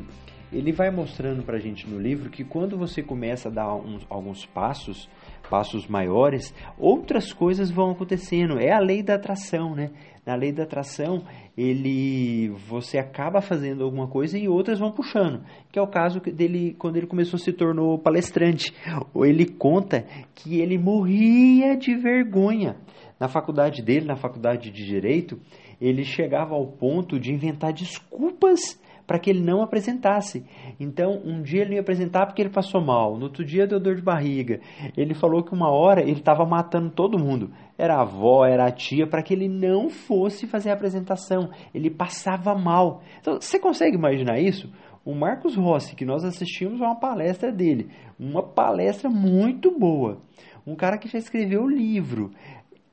ele 0.55 0.71
vai 0.71 0.89
mostrando 0.89 1.43
para 1.43 1.57
a 1.57 1.59
gente 1.59 1.87
no 1.87 1.99
livro 1.99 2.29
que 2.29 2.43
quando 2.43 2.77
você 2.77 3.03
começa 3.03 3.49
a 3.49 3.51
dar 3.51 3.75
uns, 3.75 4.05
alguns 4.09 4.45
passos, 4.45 5.09
passos 5.49 5.85
maiores, 5.85 6.53
outras 6.79 7.33
coisas 7.33 7.69
vão 7.69 7.91
acontecendo. 7.91 8.57
É 8.57 8.71
a 8.71 8.79
lei 8.79 9.03
da 9.03 9.15
atração, 9.15 9.75
né? 9.75 9.91
Na 10.25 10.33
lei 10.33 10.53
da 10.53 10.63
atração, 10.63 11.23
ele 11.57 12.49
você 12.67 12.97
acaba 12.97 13.41
fazendo 13.41 13.83
alguma 13.83 14.07
coisa 14.07 14.39
e 14.39 14.47
outras 14.47 14.79
vão 14.79 14.91
puxando. 14.91 15.43
Que 15.71 15.77
é 15.77 15.81
o 15.81 15.87
caso 15.87 16.21
dele 16.21 16.73
quando 16.79 16.95
ele 16.95 17.05
começou 17.05 17.37
se 17.37 17.51
tornou 17.51 17.99
palestrante. 17.99 18.73
Ele 19.13 19.45
conta 19.45 20.05
que 20.33 20.59
ele 20.61 20.77
morria 20.77 21.75
de 21.75 21.93
vergonha. 21.95 22.77
Na 23.19 23.27
faculdade 23.27 23.81
dele, 23.81 24.05
na 24.05 24.15
faculdade 24.15 24.71
de 24.71 24.83
direito, 24.85 25.39
ele 25.79 26.03
chegava 26.03 26.55
ao 26.55 26.65
ponto 26.65 27.19
de 27.19 27.33
inventar 27.33 27.71
desculpas 27.71 28.79
para 29.05 29.19
que 29.19 29.29
ele 29.29 29.41
não 29.41 29.61
apresentasse. 29.61 30.45
Então, 30.79 31.21
um 31.23 31.41
dia 31.41 31.61
ele 31.61 31.75
ia 31.75 31.81
apresentar 31.81 32.25
porque 32.25 32.41
ele 32.41 32.49
passou 32.49 32.81
mal, 32.81 33.17
no 33.17 33.25
outro 33.25 33.45
dia 33.45 33.67
deu 33.67 33.79
dor 33.79 33.95
de 33.95 34.01
barriga. 34.01 34.59
Ele 34.97 35.13
falou 35.13 35.43
que 35.43 35.53
uma 35.53 35.69
hora 35.69 36.01
ele 36.01 36.19
estava 36.19 36.45
matando 36.45 36.89
todo 36.89 37.19
mundo. 37.19 37.51
Era 37.77 37.95
a 37.95 38.01
avó, 38.01 38.45
era 38.45 38.65
a 38.65 38.71
tia, 38.71 39.05
para 39.05 39.21
que 39.21 39.33
ele 39.33 39.47
não 39.47 39.89
fosse 39.89 40.47
fazer 40.47 40.69
a 40.69 40.73
apresentação. 40.73 41.49
Ele 41.73 41.89
passava 41.89 42.55
mal. 42.55 43.01
Então, 43.19 43.39
você 43.39 43.59
consegue 43.59 43.95
imaginar 43.95 44.39
isso? 44.39 44.71
O 45.03 45.13
Marcos 45.13 45.55
Rossi, 45.55 45.95
que 45.95 46.03
nós 46.03 46.23
assistimos 46.23 46.81
a 46.81 46.85
uma 46.85 46.99
palestra 46.99 47.51
dele, 47.51 47.89
uma 48.19 48.41
palestra 48.41 49.07
muito 49.09 49.77
boa. 49.77 50.19
Um 50.65 50.75
cara 50.75 50.97
que 50.97 51.07
já 51.07 51.19
escreveu 51.19 51.63
o 51.63 51.69
livro. 51.69 52.31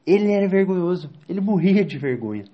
Ele 0.06 0.30
era 0.30 0.46
vergonhoso, 0.48 1.10
ele 1.28 1.40
morria 1.40 1.84
de 1.84 1.96
vergonha. 1.96 2.44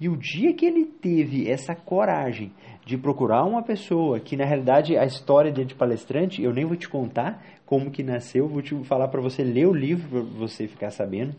E 0.00 0.08
o 0.08 0.16
dia 0.16 0.52
que 0.52 0.64
ele 0.64 0.84
teve 0.84 1.50
essa 1.50 1.74
coragem 1.74 2.52
de 2.86 2.96
procurar 2.96 3.44
uma 3.44 3.62
pessoa 3.62 4.20
que 4.20 4.36
na 4.36 4.44
realidade 4.44 4.96
a 4.96 5.04
história 5.04 5.50
de 5.50 5.74
palestrante, 5.74 6.42
eu 6.42 6.52
nem 6.52 6.64
vou 6.64 6.76
te 6.76 6.88
contar 6.88 7.44
como 7.66 7.90
que 7.90 8.02
nasceu, 8.02 8.48
vou 8.48 8.62
te 8.62 8.74
falar 8.84 9.08
para 9.08 9.20
você 9.20 9.42
ler 9.42 9.66
o 9.66 9.74
livro 9.74 10.08
para 10.08 10.20
você 10.38 10.66
ficar 10.68 10.90
sabendo. 10.90 11.34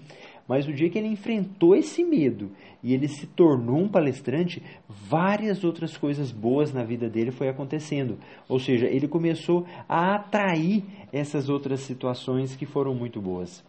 Mas 0.47 0.67
o 0.67 0.73
dia 0.73 0.89
que 0.89 0.97
ele 0.97 1.07
enfrentou 1.07 1.75
esse 1.75 2.03
medo 2.03 2.51
e 2.83 2.93
ele 2.93 3.07
se 3.07 3.27
tornou 3.27 3.77
um 3.77 3.87
palestrante, 3.87 4.61
várias 4.89 5.63
outras 5.63 5.95
coisas 5.95 6.31
boas 6.31 6.73
na 6.73 6.83
vida 6.83 7.07
dele 7.07 7.31
foi 7.31 7.47
acontecendo. 7.49 8.17
Ou 8.47 8.59
seja, 8.59 8.87
ele 8.87 9.07
começou 9.07 9.65
a 9.87 10.15
atrair 10.15 10.83
essas 11.13 11.49
outras 11.49 11.81
situações 11.81 12.55
que 12.55 12.65
foram 12.65 12.93
muito 12.93 13.21
boas. 13.21 13.63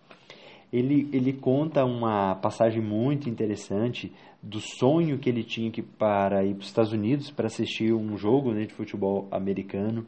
Ele, 0.73 1.09
ele 1.12 1.33
conta 1.33 1.85
uma 1.85 2.37
passagem 2.37 2.81
muito 2.81 3.29
interessante 3.29 4.12
do 4.43 4.61
sonho 4.61 5.19
que 5.19 5.29
ele 5.29 5.43
tinha 5.43 5.71
que 5.71 5.83
para 5.83 6.45
ir 6.45 6.55
para 6.55 6.61
os 6.61 6.67
Estados 6.67 6.93
Unidos 6.93 7.31
para 7.31 7.47
assistir 7.47 7.93
um 7.93 8.17
jogo 8.17 8.53
né, 8.53 8.65
de 8.65 8.73
futebol 8.73 9.27
americano 9.31 10.07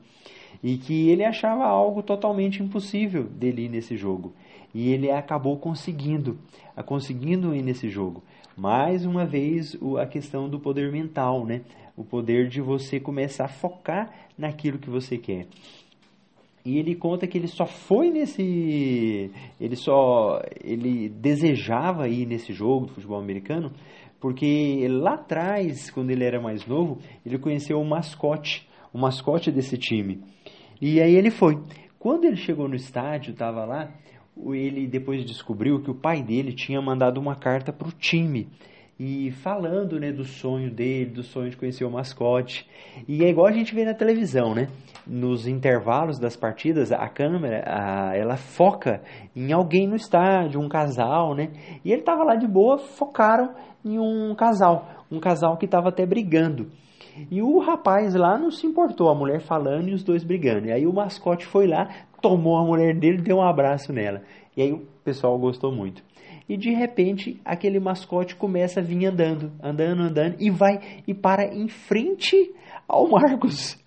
e 0.63 0.79
que 0.79 1.09
ele 1.09 1.25
achava 1.25 1.65
algo 1.65 2.03
totalmente 2.03 2.63
impossível 2.63 3.25
dele 3.25 3.65
ir 3.65 3.69
nesse 3.69 3.97
jogo 3.97 4.33
e 4.75 4.91
ele 4.91 5.11
acabou 5.11 5.59
conseguindo, 5.59 6.39
conseguindo 6.87 7.55
ir 7.55 7.63
nesse 7.63 7.89
jogo. 7.89 8.23
Mais 8.57 9.05
uma 9.05 9.25
vez 9.25 9.77
a 10.01 10.07
questão 10.07 10.49
do 10.49 10.59
poder 10.59 10.91
mental, 10.91 11.45
né? 11.45 11.63
O 11.97 12.05
poder 12.05 12.49
de 12.49 12.61
você 12.61 12.99
começar 12.99 13.45
a 13.45 13.49
focar 13.49 14.11
naquilo 14.37 14.79
que 14.79 14.89
você 14.89 15.19
quer. 15.19 15.47
E 16.65 16.79
ele 16.79 16.95
conta 16.95 17.27
que 17.27 17.37
ele 17.37 17.49
só 17.49 17.67
foi 17.67 18.11
nesse, 18.11 19.31
ele 19.61 19.75
só, 19.75 20.41
ele 20.63 21.09
desejava 21.09 22.09
ir 22.09 22.25
nesse 22.25 22.53
jogo 22.53 22.87
de 22.87 22.93
futebol 22.93 23.19
americano 23.19 23.73
porque 24.23 24.87
lá 24.89 25.15
atrás, 25.15 25.91
quando 25.91 26.13
ele 26.13 26.25
era 26.25 26.41
mais 26.41 26.65
novo, 26.65 27.01
ele 27.27 27.41
conheceu 27.41 27.81
o 27.81 27.85
mascote, 27.85 28.69
o 28.93 28.99
mascote 28.99 29.51
desse 29.51 29.77
time. 29.77 30.23
E 30.81 31.01
aí 31.01 31.17
ele 31.17 31.29
foi. 31.29 31.61
Quando 31.99 32.25
ele 32.25 32.37
chegou 32.37 32.69
no 32.69 32.77
estádio, 32.77 33.33
estava 33.33 33.65
lá, 33.65 33.93
ele 34.53 34.87
depois 34.87 35.25
descobriu 35.25 35.83
que 35.83 35.91
o 35.91 35.95
pai 35.97 36.23
dele 36.23 36.53
tinha 36.53 36.81
mandado 36.81 37.19
uma 37.19 37.35
carta 37.35 37.73
para 37.73 37.89
o 37.89 37.93
time 37.93 38.47
e 39.05 39.33
falando 39.33 39.99
né, 39.99 40.13
do 40.13 40.25
sonho 40.25 40.71
dele, 40.71 41.11
do 41.11 41.25
sonho 41.25 41.51
de 41.51 41.57
conhecer 41.57 41.85
o 41.85 41.91
mascote. 41.91 42.65
E 43.09 43.25
é 43.25 43.29
igual 43.29 43.49
a 43.49 43.53
gente 43.53 43.75
vê 43.75 43.85
na 43.85 43.95
televisão, 43.95 44.55
né? 44.55 44.69
Nos 45.05 45.45
intervalos 45.45 46.21
das 46.21 46.37
partidas, 46.37 46.93
a 46.93 47.09
câmera 47.09 47.65
a, 47.67 48.17
ela 48.17 48.37
foca 48.37 49.03
em 49.35 49.51
alguém 49.53 49.89
no 49.89 49.97
estádio, 49.97 50.61
um 50.61 50.69
casal, 50.69 51.35
né? 51.35 51.51
E 51.85 51.91
ele 51.91 52.03
estava 52.03 52.23
lá 52.23 52.37
de 52.37 52.47
boa, 52.47 52.79
focaram 52.79 53.53
em 53.85 53.99
um 53.99 54.37
casal, 54.37 54.89
um 55.11 55.19
casal 55.19 55.57
que 55.57 55.65
estava 55.65 55.89
até 55.89 56.07
brigando. 56.07 56.71
E 57.29 57.43
o 57.43 57.59
rapaz 57.59 58.15
lá 58.15 58.39
não 58.39 58.53
se 58.53 58.69
importou, 58.69 59.09
a 59.09 59.17
mulher 59.17 59.41
falando 59.41 59.89
e 59.89 59.95
os 59.95 60.05
dois 60.05 60.23
brigando. 60.23 60.69
E 60.69 60.73
aí 60.73 60.87
o 60.87 60.93
mascote 60.93 61.45
foi 61.45 61.67
lá, 61.67 61.89
tomou 62.21 62.57
a 62.57 62.65
mulher 62.65 62.97
dele, 62.97 63.21
deu 63.21 63.39
um 63.39 63.43
abraço 63.43 63.93
nela. 63.93 64.23
E 64.57 64.63
aí 64.63 64.73
o 64.73 64.87
pessoal 65.03 65.37
gostou 65.41 65.73
muito. 65.73 66.05
E 66.49 66.57
de 66.57 66.71
repente 66.71 67.41
aquele 67.45 67.79
mascote 67.79 68.37
começa 68.37 68.81
a 68.81 68.83
vir 68.83 69.07
andando, 69.07 69.53
andando, 69.63 70.03
andando 70.03 70.37
e 70.39 70.51
vai 70.51 70.81
e 71.07 71.15
para 71.15 71.47
em 71.47 71.69
frente 71.69 72.53
ao 72.89 73.09
Marcos. 73.09 73.79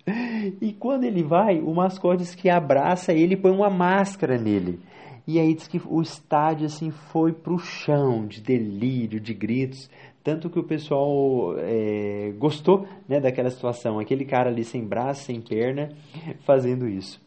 E 0.60 0.72
quando 0.72 1.04
ele 1.04 1.22
vai, 1.22 1.58
o 1.60 1.74
mascote 1.74 2.22
diz 2.22 2.34
que 2.34 2.48
abraça 2.48 3.12
ele 3.12 3.34
e 3.34 3.36
põe 3.36 3.50
uma 3.50 3.68
máscara 3.68 4.38
nele. 4.38 4.78
E 5.26 5.40
aí 5.40 5.54
diz 5.54 5.66
que 5.66 5.80
o 5.84 6.00
estádio 6.00 6.66
assim 6.66 6.90
foi 6.90 7.32
pro 7.32 7.58
chão 7.58 8.26
de 8.26 8.40
delírio, 8.40 9.18
de 9.18 9.34
gritos, 9.34 9.90
tanto 10.22 10.48
que 10.48 10.58
o 10.58 10.64
pessoal 10.64 11.54
é, 11.58 12.32
gostou 12.38 12.86
né, 13.08 13.20
daquela 13.20 13.50
situação, 13.50 13.98
aquele 13.98 14.24
cara 14.24 14.50
ali 14.50 14.64
sem 14.64 14.84
braço, 14.84 15.24
sem 15.24 15.40
perna, 15.40 15.90
fazendo 16.44 16.88
isso. 16.88 17.20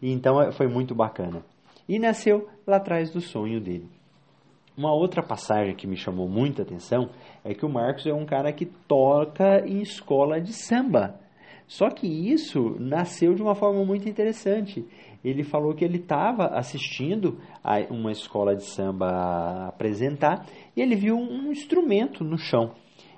E 0.00 0.10
então 0.10 0.40
é, 0.40 0.52
foi 0.52 0.68
muito 0.68 0.94
bacana. 0.94 1.42
E 1.86 1.98
nasceu 1.98 2.48
lá 2.66 2.76
atrás 2.76 3.10
do 3.10 3.20
sonho 3.20 3.60
dele. 3.60 3.88
Uma 4.76 4.92
outra 4.92 5.22
passagem 5.22 5.76
que 5.76 5.86
me 5.86 5.96
chamou 5.96 6.28
muita 6.28 6.62
atenção 6.62 7.10
é 7.44 7.54
que 7.54 7.64
o 7.64 7.68
Marcos 7.68 8.06
é 8.06 8.12
um 8.12 8.26
cara 8.26 8.52
que 8.52 8.66
toca 8.66 9.64
em 9.64 9.80
escola 9.80 10.40
de 10.40 10.52
samba. 10.52 11.14
Só 11.68 11.88
que 11.90 12.06
isso 12.06 12.76
nasceu 12.80 13.34
de 13.34 13.42
uma 13.42 13.54
forma 13.54 13.84
muito 13.84 14.08
interessante. 14.08 14.84
Ele 15.24 15.44
falou 15.44 15.74
que 15.74 15.84
ele 15.84 15.98
estava 15.98 16.46
assistindo 16.48 17.38
a 17.62 17.78
uma 17.88 18.10
escola 18.10 18.54
de 18.56 18.64
samba 18.64 19.68
apresentar 19.68 20.44
e 20.76 20.82
ele 20.82 20.96
viu 20.96 21.16
um 21.16 21.52
instrumento 21.52 22.24
no 22.24 22.36
chão. 22.36 22.72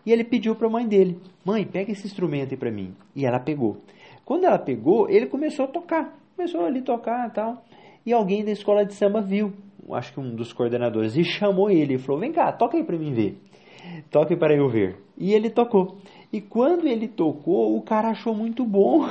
E 0.04 0.12
ele 0.12 0.24
pediu 0.24 0.54
para 0.54 0.68
a 0.68 0.70
mãe 0.70 0.86
dele: 0.86 1.18
Mãe, 1.42 1.64
pega 1.64 1.90
esse 1.90 2.06
instrumento 2.06 2.52
aí 2.52 2.56
para 2.56 2.70
mim. 2.70 2.94
E 3.14 3.24
ela 3.26 3.40
pegou. 3.40 3.78
Quando 4.24 4.44
ela 4.44 4.58
pegou, 4.58 5.08
ele 5.08 5.26
começou 5.26 5.64
a 5.64 5.68
tocar. 5.68 6.16
Começou 6.36 6.64
ali 6.64 6.80
a 6.80 6.84
tocar 6.84 7.28
e 7.28 7.32
tal. 7.32 7.64
E 8.04 8.12
alguém 8.12 8.44
da 8.44 8.52
escola 8.52 8.84
de 8.84 8.94
samba 8.94 9.20
viu, 9.20 9.52
acho 9.94 10.12
que 10.12 10.20
um 10.20 10.34
dos 10.34 10.52
coordenadores, 10.52 11.16
e 11.16 11.24
chamou 11.24 11.70
ele 11.70 11.94
e 11.94 11.98
falou: 11.98 12.20
Vem 12.20 12.32
cá, 12.32 12.52
toca 12.52 12.76
aí 12.76 12.84
para 12.84 12.98
mim 12.98 13.12
ver. 13.12 13.38
Toque 14.10 14.36
para 14.36 14.54
eu 14.54 14.68
ver. 14.68 14.96
E 15.16 15.32
ele 15.32 15.50
tocou. 15.50 15.98
E 16.32 16.40
quando 16.40 16.86
ele 16.86 17.06
tocou, 17.06 17.76
o 17.76 17.82
cara 17.82 18.10
achou 18.10 18.34
muito 18.34 18.64
bom 18.64 19.08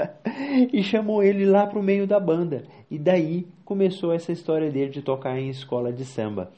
e 0.72 0.82
chamou 0.82 1.22
ele 1.22 1.44
lá 1.44 1.66
para 1.66 1.78
o 1.78 1.82
meio 1.82 2.06
da 2.06 2.18
banda. 2.18 2.64
E 2.90 2.98
daí 2.98 3.46
começou 3.64 4.12
essa 4.12 4.32
história 4.32 4.70
dele 4.70 4.90
de 4.90 5.02
tocar 5.02 5.38
em 5.38 5.50
escola 5.50 5.92
de 5.92 6.04
samba. 6.04 6.50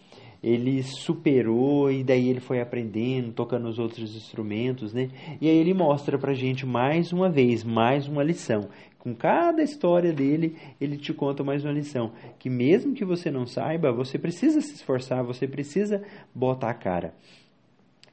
Ele 0.43 0.83
superou 0.83 1.91
e 1.91 2.03
daí 2.03 2.29
ele 2.29 2.41
foi 2.41 2.61
aprendendo, 2.61 3.33
tocando 3.33 3.69
os 3.69 3.79
outros 3.79 4.17
instrumentos, 4.17 4.95
né? 4.95 5.11
E 5.41 5.49
aí 5.49 5.57
ele 5.57 5.75
mostra 5.75 6.19
pra 6.19 6.33
gente 6.33 6.65
mais 6.65 7.13
uma 7.13 7.29
vez, 7.29 7.63
mais 7.63 8.09
uma 8.09 8.23
lição. 8.23 8.69
Com 8.99 9.15
cada 9.15 9.63
história 9.63 10.13
dele, 10.13 10.57
ele 10.81 10.97
te 10.97 11.13
conta 11.13 11.45
mais 11.45 11.65
uma 11.65 11.73
lição. 11.73 12.13
Que 12.39 12.49
mesmo 12.49 12.95
que 12.95 13.05
você 13.05 13.31
não 13.31 13.47
saiba, 13.47 13.93
você 13.93 14.19
precisa 14.19 14.61
se 14.61 14.75
esforçar, 14.75 15.23
você 15.23 15.47
precisa 15.47 16.03
botar 16.35 16.71
a 16.71 16.75
cara. 16.75 17.15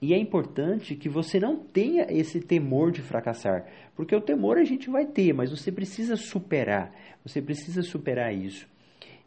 E 0.02 0.14
é 0.14 0.18
importante 0.18 0.96
que 0.96 1.10
você 1.10 1.40
não 1.40 1.58
tenha 1.58 2.06
esse 2.10 2.40
temor 2.40 2.92
de 2.92 3.02
fracassar, 3.02 3.66
porque 3.96 4.16
o 4.16 4.22
temor 4.22 4.58
a 4.58 4.64
gente 4.64 4.90
vai 4.90 5.06
ter, 5.06 5.34
mas 5.34 5.50
você 5.50 5.72
precisa 5.72 6.16
superar, 6.16 6.94
você 7.26 7.42
precisa 7.42 7.82
superar 7.82 8.34
isso. 8.34 8.68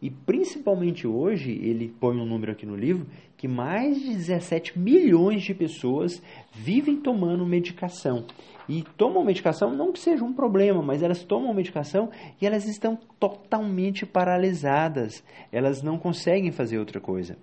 E 0.03 0.11
principalmente 0.11 1.07
hoje, 1.07 1.51
ele 1.51 1.95
põe 2.01 2.17
um 2.17 2.25
número 2.25 2.53
aqui 2.53 2.65
no 2.65 2.75
livro, 2.75 3.07
que 3.37 3.47
mais 3.47 4.01
de 4.01 4.15
17 4.15 4.79
milhões 4.79 5.43
de 5.43 5.55
pessoas 5.55 6.23
vivem 6.53 6.97
tomando 6.97 7.45
medicação. 7.45 8.25
E 8.67 8.83
tomam 8.97 9.25
medicação 9.25 9.75
não 9.75 9.93
que 9.93 9.99
seja 9.99 10.25
um 10.25 10.33
problema, 10.33 10.81
mas 10.81 11.03
elas 11.03 11.23
tomam 11.23 11.53
medicação 11.53 12.11
e 12.41 12.47
elas 12.47 12.67
estão 12.67 12.99
totalmente 13.19 14.07
paralisadas. 14.07 15.23
Elas 15.53 15.83
não 15.83 15.99
conseguem 15.99 16.51
fazer 16.51 16.79
outra 16.79 17.01
coisa. 17.01 17.37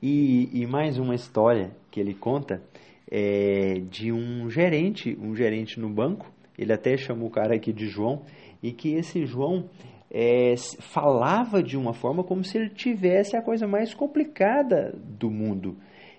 E, 0.00 0.50
e 0.52 0.66
mais 0.66 0.98
uma 0.98 1.14
história 1.14 1.70
que 1.90 1.98
ele 1.98 2.14
conta 2.14 2.62
é 3.10 3.80
de 3.90 4.12
um 4.12 4.48
gerente, 4.50 5.16
um 5.20 5.34
gerente 5.34 5.80
no 5.80 5.88
banco, 5.88 6.30
ele 6.58 6.72
até 6.72 6.96
chamou 6.96 7.28
o 7.28 7.30
cara 7.30 7.54
aqui 7.54 7.72
de 7.72 7.86
João, 7.86 8.22
e 8.62 8.72
que 8.72 8.94
esse 8.94 9.26
João 9.26 9.68
é, 10.16 10.54
falava 10.78 11.60
de 11.60 11.76
uma 11.76 11.92
forma 11.92 12.22
como 12.22 12.44
se 12.44 12.56
ele 12.56 12.70
tivesse 12.70 13.36
a 13.36 13.42
coisa 13.42 13.66
mais 13.66 13.92
complicada 13.92 14.94
do 14.96 15.28
mundo. 15.28 15.76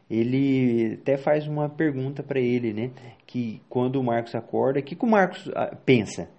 Ele 0.09 0.99
até 1.01 1.15
faz 1.15 1.47
uma 1.47 1.69
pergunta 1.69 2.21
para 2.21 2.39
ele, 2.39 2.73
né? 2.73 2.91
Que 3.25 3.61
quando 3.69 3.95
o 3.95 4.03
Marcos 4.03 4.35
acorda, 4.35 4.81
o 4.81 4.83
que, 4.83 4.95
que 4.95 5.05
o 5.05 5.09
Marcos 5.09 5.49
ah, 5.55 5.73
pensa? 5.85 6.29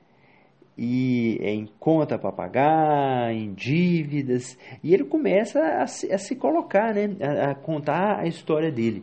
e 0.78 1.38
é 1.40 1.54
em 1.54 1.66
conta 1.80 2.18
para 2.18 2.30
pagar, 2.30 3.32
em 3.32 3.54
dívidas, 3.54 4.58
e 4.84 4.92
ele 4.92 5.04
começa 5.04 5.58
a 5.58 5.86
se, 5.86 6.12
a 6.12 6.18
se 6.18 6.36
colocar, 6.36 6.92
né, 6.92 7.16
a, 7.18 7.52
a, 7.52 7.54
contar 7.54 8.18
a 8.18 8.26
história 8.26 8.70
dele. 8.70 9.02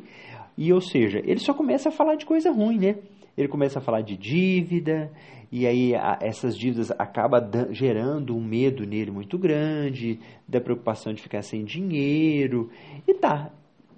E 0.56 0.72
ou 0.72 0.80
seja, 0.80 1.20
ele 1.26 1.40
só 1.40 1.52
começa 1.52 1.90
a 1.90 1.92
falar 1.92 2.14
de 2.14 2.28
coisa 2.28 2.52
ruim, 2.52 2.78
né? 2.78 2.96
Ele 3.38 3.48
começa 3.48 3.80
a 3.80 3.82
falar 3.82 4.02
de 4.02 4.16
dívida, 4.16 5.12
e 5.52 5.66
aí 5.68 5.96
a, 5.96 6.18
essas 6.22 6.58
dívidas 6.58 6.92
acaba 6.92 7.40
gerando 7.72 8.36
um 8.36 8.44
medo 8.44 8.86
nele 8.86 9.12
muito 9.12 9.38
grande, 9.38 10.20
da 10.48 10.62
preocupação 10.62 11.14
de 11.14 11.22
ficar 11.22 11.42
sem 11.42 11.64
dinheiro, 11.64 12.70
e 13.08 13.14
tá, 13.14 13.52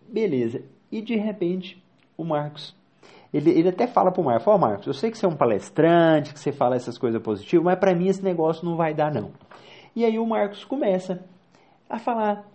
beleza. 0.07 0.63
E 0.91 1.01
de 1.01 1.15
repente, 1.15 1.81
o 2.17 2.23
Marcos 2.23 2.75
ele, 3.35 3.49
ele 3.49 3.67
até 3.67 3.85
fala 3.85 4.13
pro 4.13 4.23
Marcos, 4.23 4.47
ó 4.47 4.57
Marcos, 4.57 4.87
eu 4.87 4.93
sei 4.93 5.11
que 5.11 5.17
você 5.17 5.25
é 5.25 5.29
um 5.29 5.35
palestrante, 5.35 6.33
que 6.33 6.39
você 6.39 6.53
fala 6.53 6.77
essas 6.77 6.97
coisas 6.97 7.21
positivas, 7.21 7.65
mas 7.65 7.77
para 7.77 7.93
mim 7.93 8.07
esse 8.07 8.23
negócio 8.23 8.63
não 8.63 8.77
vai 8.77 8.93
dar 8.93 9.11
não. 9.11 9.31
E 9.93 10.05
aí 10.05 10.17
o 10.17 10.25
Marcos 10.25 10.63
começa 10.63 11.21
a 11.89 11.99
falar, 11.99 12.45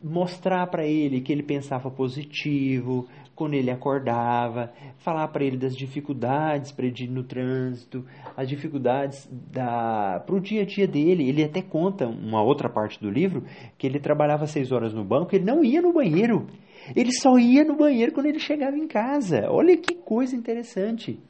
mostrar 0.00 0.64
para 0.68 0.86
ele 0.86 1.20
que 1.20 1.32
ele 1.32 1.42
pensava 1.42 1.90
positivo, 1.90 3.08
quando 3.38 3.54
ele 3.54 3.70
acordava, 3.70 4.72
falar 4.96 5.28
para 5.28 5.44
ele 5.44 5.56
das 5.56 5.76
dificuldades 5.76 6.72
para 6.72 6.86
ele 6.86 7.04
ir 7.04 7.08
no 7.08 7.22
trânsito, 7.22 8.04
as 8.36 8.48
dificuldades 8.48 9.28
da 9.30 10.20
para 10.26 10.34
o 10.34 10.40
dia 10.40 10.62
a 10.62 10.66
dia 10.66 10.88
dele. 10.88 11.28
Ele 11.28 11.44
até 11.44 11.62
conta 11.62 12.08
uma 12.08 12.42
outra 12.42 12.68
parte 12.68 13.00
do 13.00 13.08
livro 13.08 13.44
que 13.78 13.86
ele 13.86 14.00
trabalhava 14.00 14.48
seis 14.48 14.72
horas 14.72 14.92
no 14.92 15.04
banco, 15.04 15.36
ele 15.36 15.44
não 15.44 15.64
ia 15.64 15.80
no 15.80 15.92
banheiro. 15.92 16.48
Ele 16.96 17.12
só 17.12 17.38
ia 17.38 17.64
no 17.64 17.76
banheiro 17.76 18.10
quando 18.10 18.26
ele 18.26 18.40
chegava 18.40 18.76
em 18.76 18.88
casa. 18.88 19.46
Olha 19.48 19.76
que 19.76 19.94
coisa 19.94 20.34
interessante. 20.34 21.20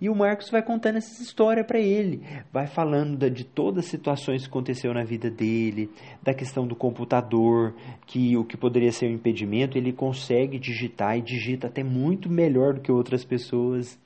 E 0.00 0.08
o 0.08 0.14
Marcos 0.14 0.50
vai 0.50 0.62
contando 0.62 0.96
essa 0.96 1.22
história 1.22 1.64
para 1.64 1.78
ele, 1.78 2.22
vai 2.52 2.66
falando 2.66 3.30
de 3.30 3.44
todas 3.44 3.84
as 3.84 3.90
situações 3.90 4.42
que 4.42 4.48
aconteceu 4.48 4.92
na 4.94 5.04
vida 5.04 5.30
dele, 5.30 5.90
da 6.22 6.32
questão 6.32 6.66
do 6.66 6.76
computador, 6.76 7.74
que 8.06 8.36
o 8.36 8.44
que 8.44 8.56
poderia 8.56 8.92
ser 8.92 9.06
um 9.06 9.14
impedimento, 9.14 9.76
ele 9.76 9.92
consegue 9.92 10.58
digitar 10.58 11.18
e 11.18 11.22
digita 11.22 11.66
até 11.66 11.82
muito 11.82 12.30
melhor 12.30 12.74
do 12.74 12.80
que 12.80 12.92
outras 12.92 13.24
pessoas. 13.24 13.98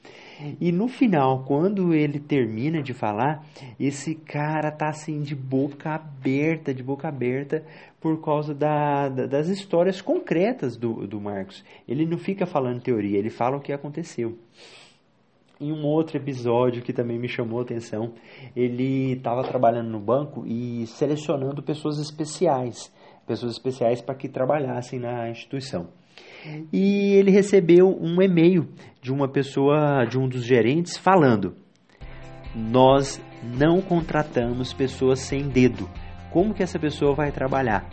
E 0.60 0.72
no 0.72 0.88
final, 0.88 1.44
quando 1.44 1.94
ele 1.94 2.18
termina 2.18 2.82
de 2.82 2.92
falar, 2.92 3.44
esse 3.78 4.14
cara 4.14 4.72
tá 4.72 4.88
assim 4.88 5.20
de 5.20 5.36
boca 5.36 5.90
aberta, 5.90 6.74
de 6.74 6.82
boca 6.82 7.06
aberta, 7.08 7.64
por 8.00 8.20
causa 8.20 8.52
da, 8.52 9.08
da, 9.08 9.26
das 9.26 9.48
histórias 9.48 10.00
concretas 10.00 10.76
do, 10.76 11.06
do 11.06 11.20
Marcos. 11.20 11.64
Ele 11.86 12.04
não 12.04 12.18
fica 12.18 12.44
falando 12.44 12.82
teoria, 12.82 13.18
ele 13.18 13.30
fala 13.30 13.56
o 13.56 13.60
que 13.60 13.72
aconteceu. 13.72 14.36
Em 15.62 15.72
um 15.72 15.86
outro 15.86 16.16
episódio 16.16 16.82
que 16.82 16.92
também 16.92 17.18
me 17.18 17.28
chamou 17.28 17.60
a 17.60 17.62
atenção, 17.62 18.12
ele 18.56 19.12
estava 19.12 19.42
trabalhando 19.44 19.90
no 19.90 20.00
banco 20.00 20.44
e 20.46 20.86
selecionando 20.88 21.62
pessoas 21.62 21.98
especiais, 21.98 22.92
pessoas 23.26 23.52
especiais 23.52 24.00
para 24.02 24.14
que 24.14 24.28
trabalhassem 24.28 24.98
na 24.98 25.30
instituição 25.30 25.88
e 26.72 27.14
ele 27.14 27.30
recebeu 27.30 27.88
um 27.88 28.20
e-mail 28.20 28.68
de 29.00 29.12
uma 29.12 29.28
pessoa, 29.28 30.04
de 30.04 30.18
um 30.18 30.28
dos 30.28 30.44
gerentes, 30.44 30.96
falando: 30.96 31.54
Nós 32.54 33.20
não 33.42 33.80
contratamos 33.80 34.72
pessoas 34.72 35.20
sem 35.20 35.48
dedo. 35.48 35.88
Como 36.30 36.54
que 36.54 36.62
essa 36.62 36.78
pessoa 36.78 37.14
vai 37.14 37.30
trabalhar? 37.30 37.88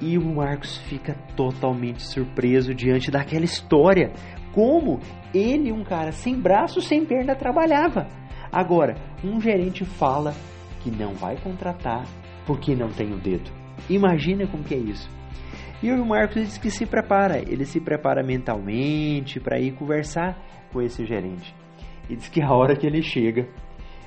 E 0.00 0.18
o 0.18 0.34
Marcos 0.34 0.78
fica 0.78 1.14
totalmente 1.36 2.02
surpreso 2.02 2.74
diante 2.74 3.10
daquela 3.10 3.44
história. 3.44 4.12
Como 4.52 5.00
ele, 5.34 5.72
um 5.72 5.82
cara 5.82 6.12
sem 6.12 6.38
braço, 6.38 6.80
sem 6.80 7.04
perna, 7.04 7.34
trabalhava. 7.34 8.06
Agora, 8.50 8.94
um 9.24 9.40
gerente 9.40 9.84
fala 9.84 10.34
que 10.80 10.90
não 10.90 11.14
vai 11.14 11.36
contratar 11.36 12.04
porque 12.46 12.74
não 12.74 12.88
tem 12.88 13.12
o 13.12 13.18
dedo. 13.18 13.50
Imagina 13.88 14.46
como 14.46 14.62
que 14.62 14.74
é 14.74 14.78
isso. 14.78 15.08
E 15.82 15.90
o 15.90 16.06
Marcos 16.06 16.42
diz 16.42 16.58
que 16.58 16.70
se 16.70 16.86
prepara, 16.86 17.38
ele 17.38 17.64
se 17.64 17.80
prepara 17.80 18.22
mentalmente 18.22 19.40
para 19.40 19.58
ir 19.58 19.72
conversar 19.72 20.38
com 20.72 20.80
esse 20.80 21.04
gerente. 21.04 21.54
E 22.08 22.14
diz 22.14 22.28
que 22.28 22.42
a 22.42 22.52
hora 22.52 22.76
que 22.76 22.86
ele 22.86 23.02
chega 23.02 23.48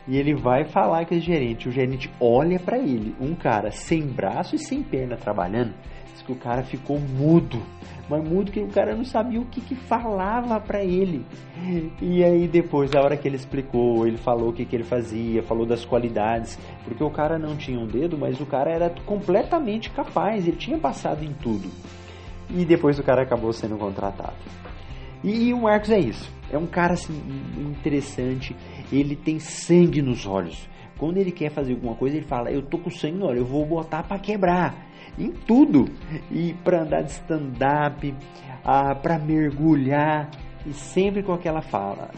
e 0.07 0.17
ele 0.17 0.35
vai 0.35 0.65
falar 0.65 1.05
com 1.05 1.15
esse 1.15 1.25
gerente, 1.25 1.67
o 1.67 1.71
gerente 1.71 2.11
olha 2.19 2.59
para 2.59 2.77
ele, 2.77 3.15
um 3.19 3.33
cara 3.33 3.71
sem 3.71 4.01
braço 4.05 4.55
e 4.55 4.59
sem 4.59 4.83
perna 4.83 5.17
trabalhando, 5.17 5.73
diz 6.11 6.21
que 6.21 6.31
o 6.31 6.35
cara 6.35 6.63
ficou 6.63 6.99
mudo, 6.99 7.61
mas 8.07 8.23
mudo 8.23 8.51
que 8.51 8.59
o 8.59 8.67
cara 8.67 8.95
não 8.95 9.03
sabia 9.03 9.41
o 9.41 9.45
que, 9.45 9.59
que 9.59 9.75
falava 9.75 10.59
para 10.59 10.83
ele. 10.83 11.25
E 11.99 12.23
aí 12.23 12.47
depois, 12.47 12.93
a 12.93 13.01
hora 13.01 13.17
que 13.17 13.27
ele 13.27 13.35
explicou, 13.35 14.05
ele 14.05 14.17
falou 14.17 14.49
o 14.49 14.53
que, 14.53 14.63
que 14.63 14.75
ele 14.75 14.83
fazia, 14.83 15.41
falou 15.41 15.65
das 15.65 15.83
qualidades, 15.83 16.59
porque 16.83 17.03
o 17.03 17.09
cara 17.09 17.39
não 17.39 17.55
tinha 17.55 17.79
um 17.79 17.87
dedo, 17.87 18.15
mas 18.17 18.39
o 18.39 18.45
cara 18.45 18.69
era 18.69 18.89
completamente 19.05 19.89
capaz, 19.89 20.47
ele 20.47 20.57
tinha 20.57 20.77
passado 20.77 21.23
em 21.23 21.33
tudo. 21.33 21.67
E 22.51 22.63
depois 22.63 22.99
o 22.99 23.03
cara 23.03 23.23
acabou 23.23 23.51
sendo 23.51 23.75
contratado. 23.75 24.35
E, 25.23 25.47
e 25.47 25.53
o 25.53 25.61
Marcos 25.61 25.89
é 25.89 25.99
isso, 25.99 26.31
é 26.51 26.57
um 26.57 26.67
cara 26.67 26.93
assim, 26.93 27.21
interessante, 27.57 28.55
ele 28.91 29.15
tem 29.15 29.39
sangue 29.39 30.01
nos 30.01 30.25
olhos. 30.25 30.69
Quando 30.97 31.17
ele 31.17 31.31
quer 31.31 31.51
fazer 31.51 31.73
alguma 31.73 31.95
coisa, 31.95 32.15
ele 32.15 32.25
fala: 32.25 32.51
Eu 32.51 32.61
tô 32.61 32.77
com 32.77 32.89
sangue 32.89 33.17
no 33.17 33.25
olho, 33.25 33.39
eu 33.39 33.45
vou 33.45 33.65
botar 33.65 34.03
para 34.03 34.17
quebrar 34.17 34.85
em 35.17 35.31
tudo. 35.31 35.85
E 36.31 36.53
para 36.63 36.83
andar 36.83 37.01
de 37.01 37.11
stand-up, 37.11 38.15
para 39.01 39.19
mergulhar, 39.19 40.29
e 40.65 40.73
sempre 40.73 41.21
com 41.23 41.33
aquela 41.33 41.61
fala. 41.61 42.09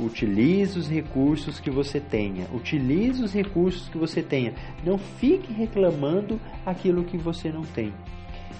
Utilize 0.00 0.78
os 0.78 0.88
recursos 0.88 1.60
que 1.60 1.70
você 1.70 2.00
tenha. 2.00 2.46
Utilize 2.52 3.22
os 3.22 3.32
recursos 3.32 3.88
que 3.88 3.98
você 3.98 4.22
tenha. 4.22 4.54
Não 4.84 4.98
fique 4.98 5.52
reclamando 5.52 6.40
aquilo 6.64 7.04
que 7.04 7.18
você 7.18 7.50
não 7.50 7.62
tem. 7.62 7.92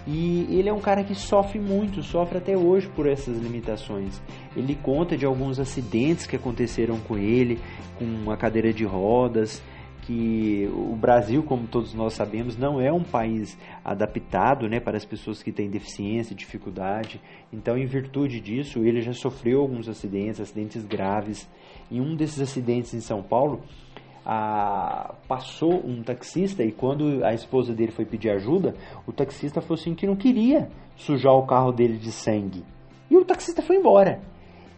E 0.07 0.47
ele 0.51 0.69
é 0.69 0.73
um 0.73 0.81
cara 0.81 1.05
que 1.05 1.15
sofre 1.15 1.59
muito, 1.59 2.03
sofre 2.03 2.39
até 2.39 2.57
hoje 2.57 2.89
por 2.89 3.07
essas 3.07 3.39
limitações. 3.39 4.21
Ele 4.57 4.75
conta 4.75 5.17
de 5.17 5.25
alguns 5.25 5.61
acidentes 5.61 6.27
que 6.27 6.37
aconteceram 6.37 6.99
com 7.01 7.17
ele, 7.17 7.61
com 7.99 8.31
a 8.31 8.37
cadeira 8.37 8.73
de 8.73 8.85
rodas, 8.85 9.63
que 10.03 10.69
o 10.75 10.97
Brasil, 10.97 11.43
como 11.43 11.67
todos 11.67 11.95
nós 11.95 12.15
sabemos, 12.15 12.57
não 12.57 12.81
é 12.81 12.93
um 12.93 13.03
país 13.03 13.57
adaptado 13.85 14.69
né, 14.69 14.81
para 14.81 14.97
as 14.97 15.05
pessoas 15.05 15.43
que 15.43 15.53
têm 15.53 15.71
deficiência, 15.71 16.35
dificuldade. 16.35 17.21
Então, 17.53 17.79
em 17.79 17.87
virtude 17.87 18.41
disso, 18.41 18.85
ele 18.85 19.01
já 19.01 19.13
sofreu 19.13 19.61
alguns 19.61 19.89
acidentes, 19.89 20.41
acidentes 20.41 20.85
graves. 20.85 21.49
Em 21.91 22.01
um 22.01 22.17
desses 22.17 22.41
acidentes 22.41 22.93
em 22.95 23.01
São 23.01 23.23
Paulo, 23.23 23.63
a, 24.25 25.15
passou 25.27 25.85
um 25.87 26.03
taxista 26.03 26.63
e 26.63 26.73
quando 26.73 27.25
a 27.25 27.35
esposa 27.35 27.75
dele 27.75 27.93
foi 27.93 28.05
pedir 28.05 28.31
ajuda, 28.31 28.75
o 29.07 29.13
taxista 29.13 29.61
falou 29.61 29.81
assim 29.81 29.95
que 29.95 30.07
não 30.07 30.17
queria 30.17 30.69
sujar 30.97 31.35
o 31.35 31.47
carro 31.47 31.73
dele 31.73 31.99
de 31.99 32.13
sangue. 32.13 32.65
E 33.11 33.17
o 33.17 33.25
taxista 33.25 33.63
foi 33.63 33.77
embora. 33.77 34.21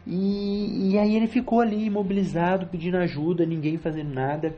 E, 0.06 0.90
e 0.92 0.98
aí 0.98 1.16
ele 1.16 1.26
ficou 1.26 1.60
ali 1.60 1.86
imobilizado, 1.86 2.66
pedindo 2.66 2.96
ajuda, 2.98 3.46
ninguém 3.46 3.78
fazendo 3.78 4.12
nada 4.12 4.54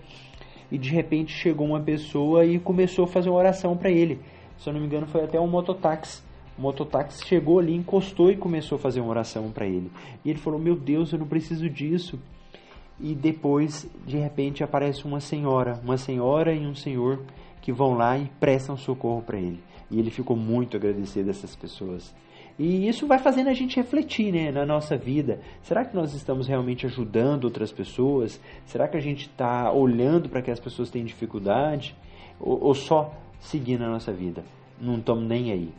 e 0.70 0.78
de 0.78 0.90
repente 0.90 1.32
chegou 1.32 1.66
uma 1.66 1.80
pessoa 1.80 2.44
e 2.44 2.58
começou 2.58 3.04
a 3.04 3.08
fazer 3.08 3.30
uma 3.30 3.38
oração 3.38 3.76
para 3.76 3.90
ele. 3.90 4.18
Se 4.58 4.68
eu 4.68 4.72
não 4.72 4.80
me 4.80 4.86
engano, 4.86 5.06
foi 5.06 5.24
até 5.24 5.38
um 5.38 5.46
mototáxi. 5.46 6.22
O 6.58 6.62
mototáxi 6.62 7.24
chegou 7.26 7.58
ali, 7.58 7.74
encostou 7.74 8.30
e 8.30 8.36
começou 8.36 8.76
a 8.76 8.78
fazer 8.78 9.00
uma 9.00 9.10
oração 9.10 9.50
para 9.50 9.66
ele. 9.66 9.90
E 10.24 10.30
ele 10.30 10.38
falou: 10.38 10.58
Meu 10.58 10.74
Deus, 10.74 11.12
eu 11.12 11.18
não 11.18 11.26
preciso 11.26 11.68
disso. 11.68 12.18
E 12.98 13.14
depois, 13.14 13.88
de 14.06 14.16
repente, 14.16 14.64
aparece 14.64 15.04
uma 15.04 15.20
senhora, 15.20 15.78
uma 15.84 15.98
senhora 15.98 16.54
e 16.54 16.66
um 16.66 16.74
senhor 16.74 17.20
que 17.60 17.72
vão 17.72 17.94
lá 17.94 18.16
e 18.16 18.30
prestam 18.40 18.76
socorro 18.76 19.22
para 19.22 19.38
ele. 19.38 19.60
E 19.90 19.98
ele 19.98 20.10
ficou 20.10 20.36
muito 20.36 20.76
agradecido 20.76 21.28
a 21.28 21.30
essas 21.30 21.54
pessoas. 21.54 22.14
E 22.58 22.88
isso 22.88 23.06
vai 23.06 23.18
fazendo 23.18 23.48
a 23.48 23.52
gente 23.52 23.76
refletir 23.76 24.32
né, 24.32 24.50
na 24.50 24.64
nossa 24.64 24.96
vida. 24.96 25.40
Será 25.62 25.84
que 25.84 25.94
nós 25.94 26.14
estamos 26.14 26.46
realmente 26.46 26.86
ajudando 26.86 27.44
outras 27.44 27.70
pessoas? 27.70 28.40
Será 28.64 28.88
que 28.88 28.96
a 28.96 29.00
gente 29.00 29.22
está 29.22 29.70
olhando 29.70 30.28
para 30.28 30.40
que 30.40 30.50
as 30.50 30.58
pessoas 30.58 30.88
têm 30.88 31.04
dificuldade? 31.04 31.94
Ou, 32.40 32.64
ou 32.64 32.74
só 32.74 33.12
seguindo 33.40 33.84
a 33.84 33.90
nossa 33.90 34.10
vida? 34.10 34.42
Não 34.80 34.96
estamos 34.96 35.24
nem 35.24 35.52
aí. 35.52 35.70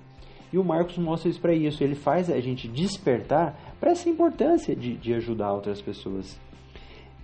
E 0.53 0.57
o 0.57 0.63
Marcos 0.63 0.97
mostra 0.97 1.29
isso 1.29 1.41
para 1.41 1.53
isso. 1.53 1.83
Ele 1.83 1.95
faz 1.95 2.29
a 2.29 2.39
gente 2.39 2.67
despertar 2.67 3.57
para 3.79 3.91
essa 3.91 4.07
importância 4.07 4.75
de, 4.75 4.95
de 4.95 5.13
ajudar 5.15 5.53
outras 5.53 5.81
pessoas. 5.81 6.39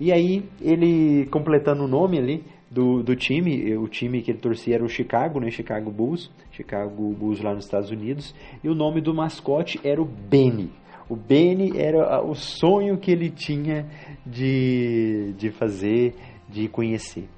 E 0.04 0.12
aí, 0.12 0.44
ele 0.60 1.26
completando 1.28 1.86
o 1.86 1.88
nome 1.88 2.18
ali, 2.18 2.44
do, 2.70 3.02
do 3.02 3.16
time, 3.16 3.74
o 3.78 3.88
time 3.88 4.22
que 4.22 4.32
ele 4.32 4.38
torcia 4.38 4.76
era 4.76 4.84
o 4.84 4.90
Chicago, 4.90 5.40
né? 5.40 5.50
Chicago 5.50 5.90
Bulls, 5.90 6.30
Chicago 6.52 7.14
Bulls 7.14 7.42
lá 7.42 7.54
nos 7.54 7.64
Estados 7.64 7.90
Unidos, 7.90 8.36
e 8.62 8.68
o 8.68 8.76
nome 8.76 9.00
do 9.00 9.14
mascote 9.14 9.80
era 9.82 10.02
o 10.02 10.06
Benny. 10.06 10.70
O 11.08 11.16
Benny 11.16 11.80
era 11.80 12.22
o 12.22 12.36
sonho 12.36 12.98
que 12.98 13.12
ele 13.12 13.30
tinha 13.30 13.86
de, 14.26 15.34
de 15.38 15.52
fazer, 15.52 16.16
de 16.50 16.68
conhecer. 16.68 17.30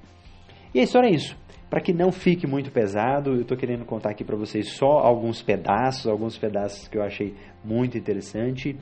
E 0.74 0.80
a 0.80 0.82
história 0.82 1.06
é 1.06 1.14
isso. 1.14 1.38
Para 1.70 1.80
que 1.80 1.92
não 1.92 2.10
fique 2.10 2.48
muito 2.48 2.72
pesado, 2.72 3.30
eu 3.30 3.42
estou 3.42 3.56
querendo 3.56 3.84
contar 3.84 4.10
aqui 4.10 4.24
para 4.24 4.36
vocês 4.36 4.72
só 4.72 4.98
alguns 4.98 5.40
pedaços, 5.40 6.08
alguns 6.08 6.36
pedaços 6.36 6.88
que 6.88 6.98
eu 6.98 7.02
achei 7.04 7.32
muito 7.64 7.96
interessante. 7.96 8.76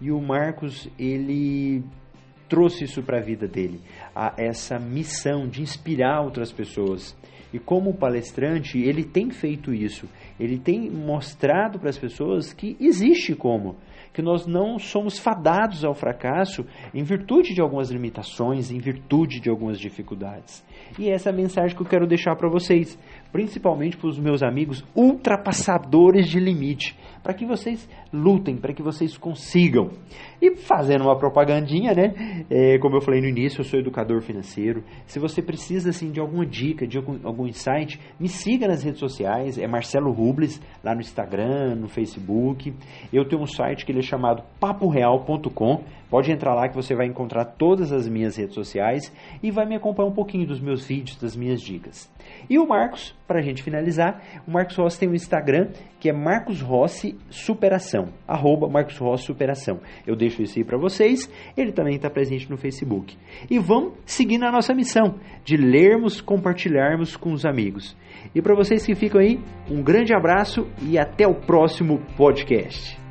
E 0.00 0.10
o 0.10 0.20
Marcos, 0.20 0.90
ele 0.98 1.84
trouxe 2.48 2.84
isso 2.84 3.02
para 3.02 3.18
a 3.18 3.20
vida 3.20 3.46
dele. 3.46 3.80
A 4.18 4.34
essa 4.36 4.80
missão 4.80 5.46
de 5.46 5.62
inspirar 5.62 6.22
outras 6.22 6.50
pessoas. 6.50 7.16
E 7.52 7.58
como 7.60 7.94
palestrante, 7.94 8.76
ele 8.76 9.04
tem 9.04 9.30
feito 9.30 9.72
isso. 9.72 10.08
Ele 10.40 10.58
tem 10.58 10.90
mostrado 10.90 11.78
para 11.78 11.88
as 11.88 11.96
pessoas 11.96 12.52
que 12.52 12.76
existe 12.80 13.36
como 13.36 13.76
que 14.18 14.22
nós 14.22 14.48
não 14.48 14.80
somos 14.80 15.16
fadados 15.16 15.84
ao 15.84 15.94
fracasso 15.94 16.66
em 16.92 17.04
virtude 17.04 17.54
de 17.54 17.60
algumas 17.60 17.88
limitações, 17.88 18.68
em 18.72 18.78
virtude 18.80 19.38
de 19.38 19.48
algumas 19.48 19.78
dificuldades. 19.78 20.64
E 20.98 21.08
essa 21.08 21.30
é 21.30 21.32
a 21.32 21.36
mensagem 21.36 21.76
que 21.76 21.82
eu 21.82 21.86
quero 21.86 22.04
deixar 22.04 22.34
para 22.34 22.48
vocês, 22.48 22.98
principalmente 23.30 23.96
para 23.96 24.08
os 24.08 24.18
meus 24.18 24.42
amigos 24.42 24.84
ultrapassadores 24.96 26.26
de 26.28 26.40
limite, 26.40 26.98
para 27.22 27.32
que 27.32 27.46
vocês 27.46 27.88
lutem, 28.12 28.56
para 28.56 28.72
que 28.72 28.82
vocês 28.82 29.16
consigam. 29.16 29.90
E 30.42 30.56
fazendo 30.56 31.04
uma 31.04 31.16
propagandinha, 31.16 31.92
né? 31.92 32.44
É, 32.50 32.76
como 32.78 32.96
eu 32.96 33.00
falei 33.00 33.20
no 33.20 33.28
início, 33.28 33.60
eu 33.60 33.64
sou 33.64 33.78
educador 33.78 34.07
financeiro. 34.22 34.82
Se 35.06 35.18
você 35.18 35.42
precisa 35.42 35.90
assim 35.90 36.10
de 36.10 36.20
alguma 36.20 36.46
dica, 36.46 36.86
de 36.86 36.96
algum, 36.96 37.18
algum 37.26 37.46
insight, 37.46 38.00
me 38.18 38.28
siga 38.28 38.66
nas 38.66 38.82
redes 38.82 38.98
sociais. 38.98 39.58
É 39.58 39.66
Marcelo 39.66 40.10
Rubles 40.10 40.60
lá 40.82 40.94
no 40.94 41.00
Instagram, 41.00 41.76
no 41.76 41.88
Facebook. 41.88 42.74
Eu 43.12 43.28
tenho 43.28 43.42
um 43.42 43.46
site 43.46 43.84
que 43.84 43.92
ele 43.92 44.00
é 44.00 44.02
chamado 44.02 44.42
paporeal.com. 44.58 45.84
Pode 46.10 46.32
entrar 46.32 46.54
lá 46.54 46.68
que 46.68 46.74
você 46.74 46.94
vai 46.94 47.06
encontrar 47.06 47.44
todas 47.44 47.92
as 47.92 48.08
minhas 48.08 48.36
redes 48.36 48.54
sociais 48.54 49.12
e 49.42 49.50
vai 49.50 49.66
me 49.66 49.76
acompanhar 49.76 50.08
um 50.08 50.14
pouquinho 50.14 50.46
dos 50.46 50.60
meus 50.60 50.86
vídeos, 50.86 51.18
das 51.18 51.36
minhas 51.36 51.60
dicas. 51.60 52.10
E 52.48 52.58
o 52.58 52.66
Marcos, 52.66 53.14
para 53.26 53.40
a 53.40 53.42
gente 53.42 53.62
finalizar, 53.62 54.22
o 54.46 54.50
Marcos 54.50 54.76
Rossi 54.76 54.98
tem 54.98 55.08
um 55.08 55.14
Instagram 55.14 55.68
que 56.00 56.08
é 56.08 56.12
Marcos 56.12 56.60
Rossi 56.60 57.16
Superação, 57.28 58.08
arroba 58.26 58.68
Marcos 58.68 58.96
Rossi 58.96 59.24
Superação. 59.24 59.80
Eu 60.06 60.16
deixo 60.16 60.42
isso 60.42 60.58
aí 60.58 60.64
para 60.64 60.78
vocês, 60.78 61.30
ele 61.56 61.72
também 61.72 61.96
está 61.96 62.08
presente 62.08 62.50
no 62.50 62.56
Facebook. 62.56 63.16
E 63.50 63.58
vamos 63.58 63.94
seguir 64.06 64.38
na 64.38 64.50
nossa 64.50 64.74
missão 64.74 65.16
de 65.44 65.56
lermos, 65.56 66.20
compartilharmos 66.20 67.16
com 67.16 67.32
os 67.32 67.44
amigos. 67.44 67.96
E 68.34 68.40
para 68.40 68.54
vocês 68.54 68.84
que 68.84 68.94
ficam 68.94 69.20
aí, 69.20 69.40
um 69.70 69.82
grande 69.82 70.14
abraço 70.14 70.66
e 70.82 70.98
até 70.98 71.26
o 71.26 71.34
próximo 71.34 72.00
podcast. 72.16 73.07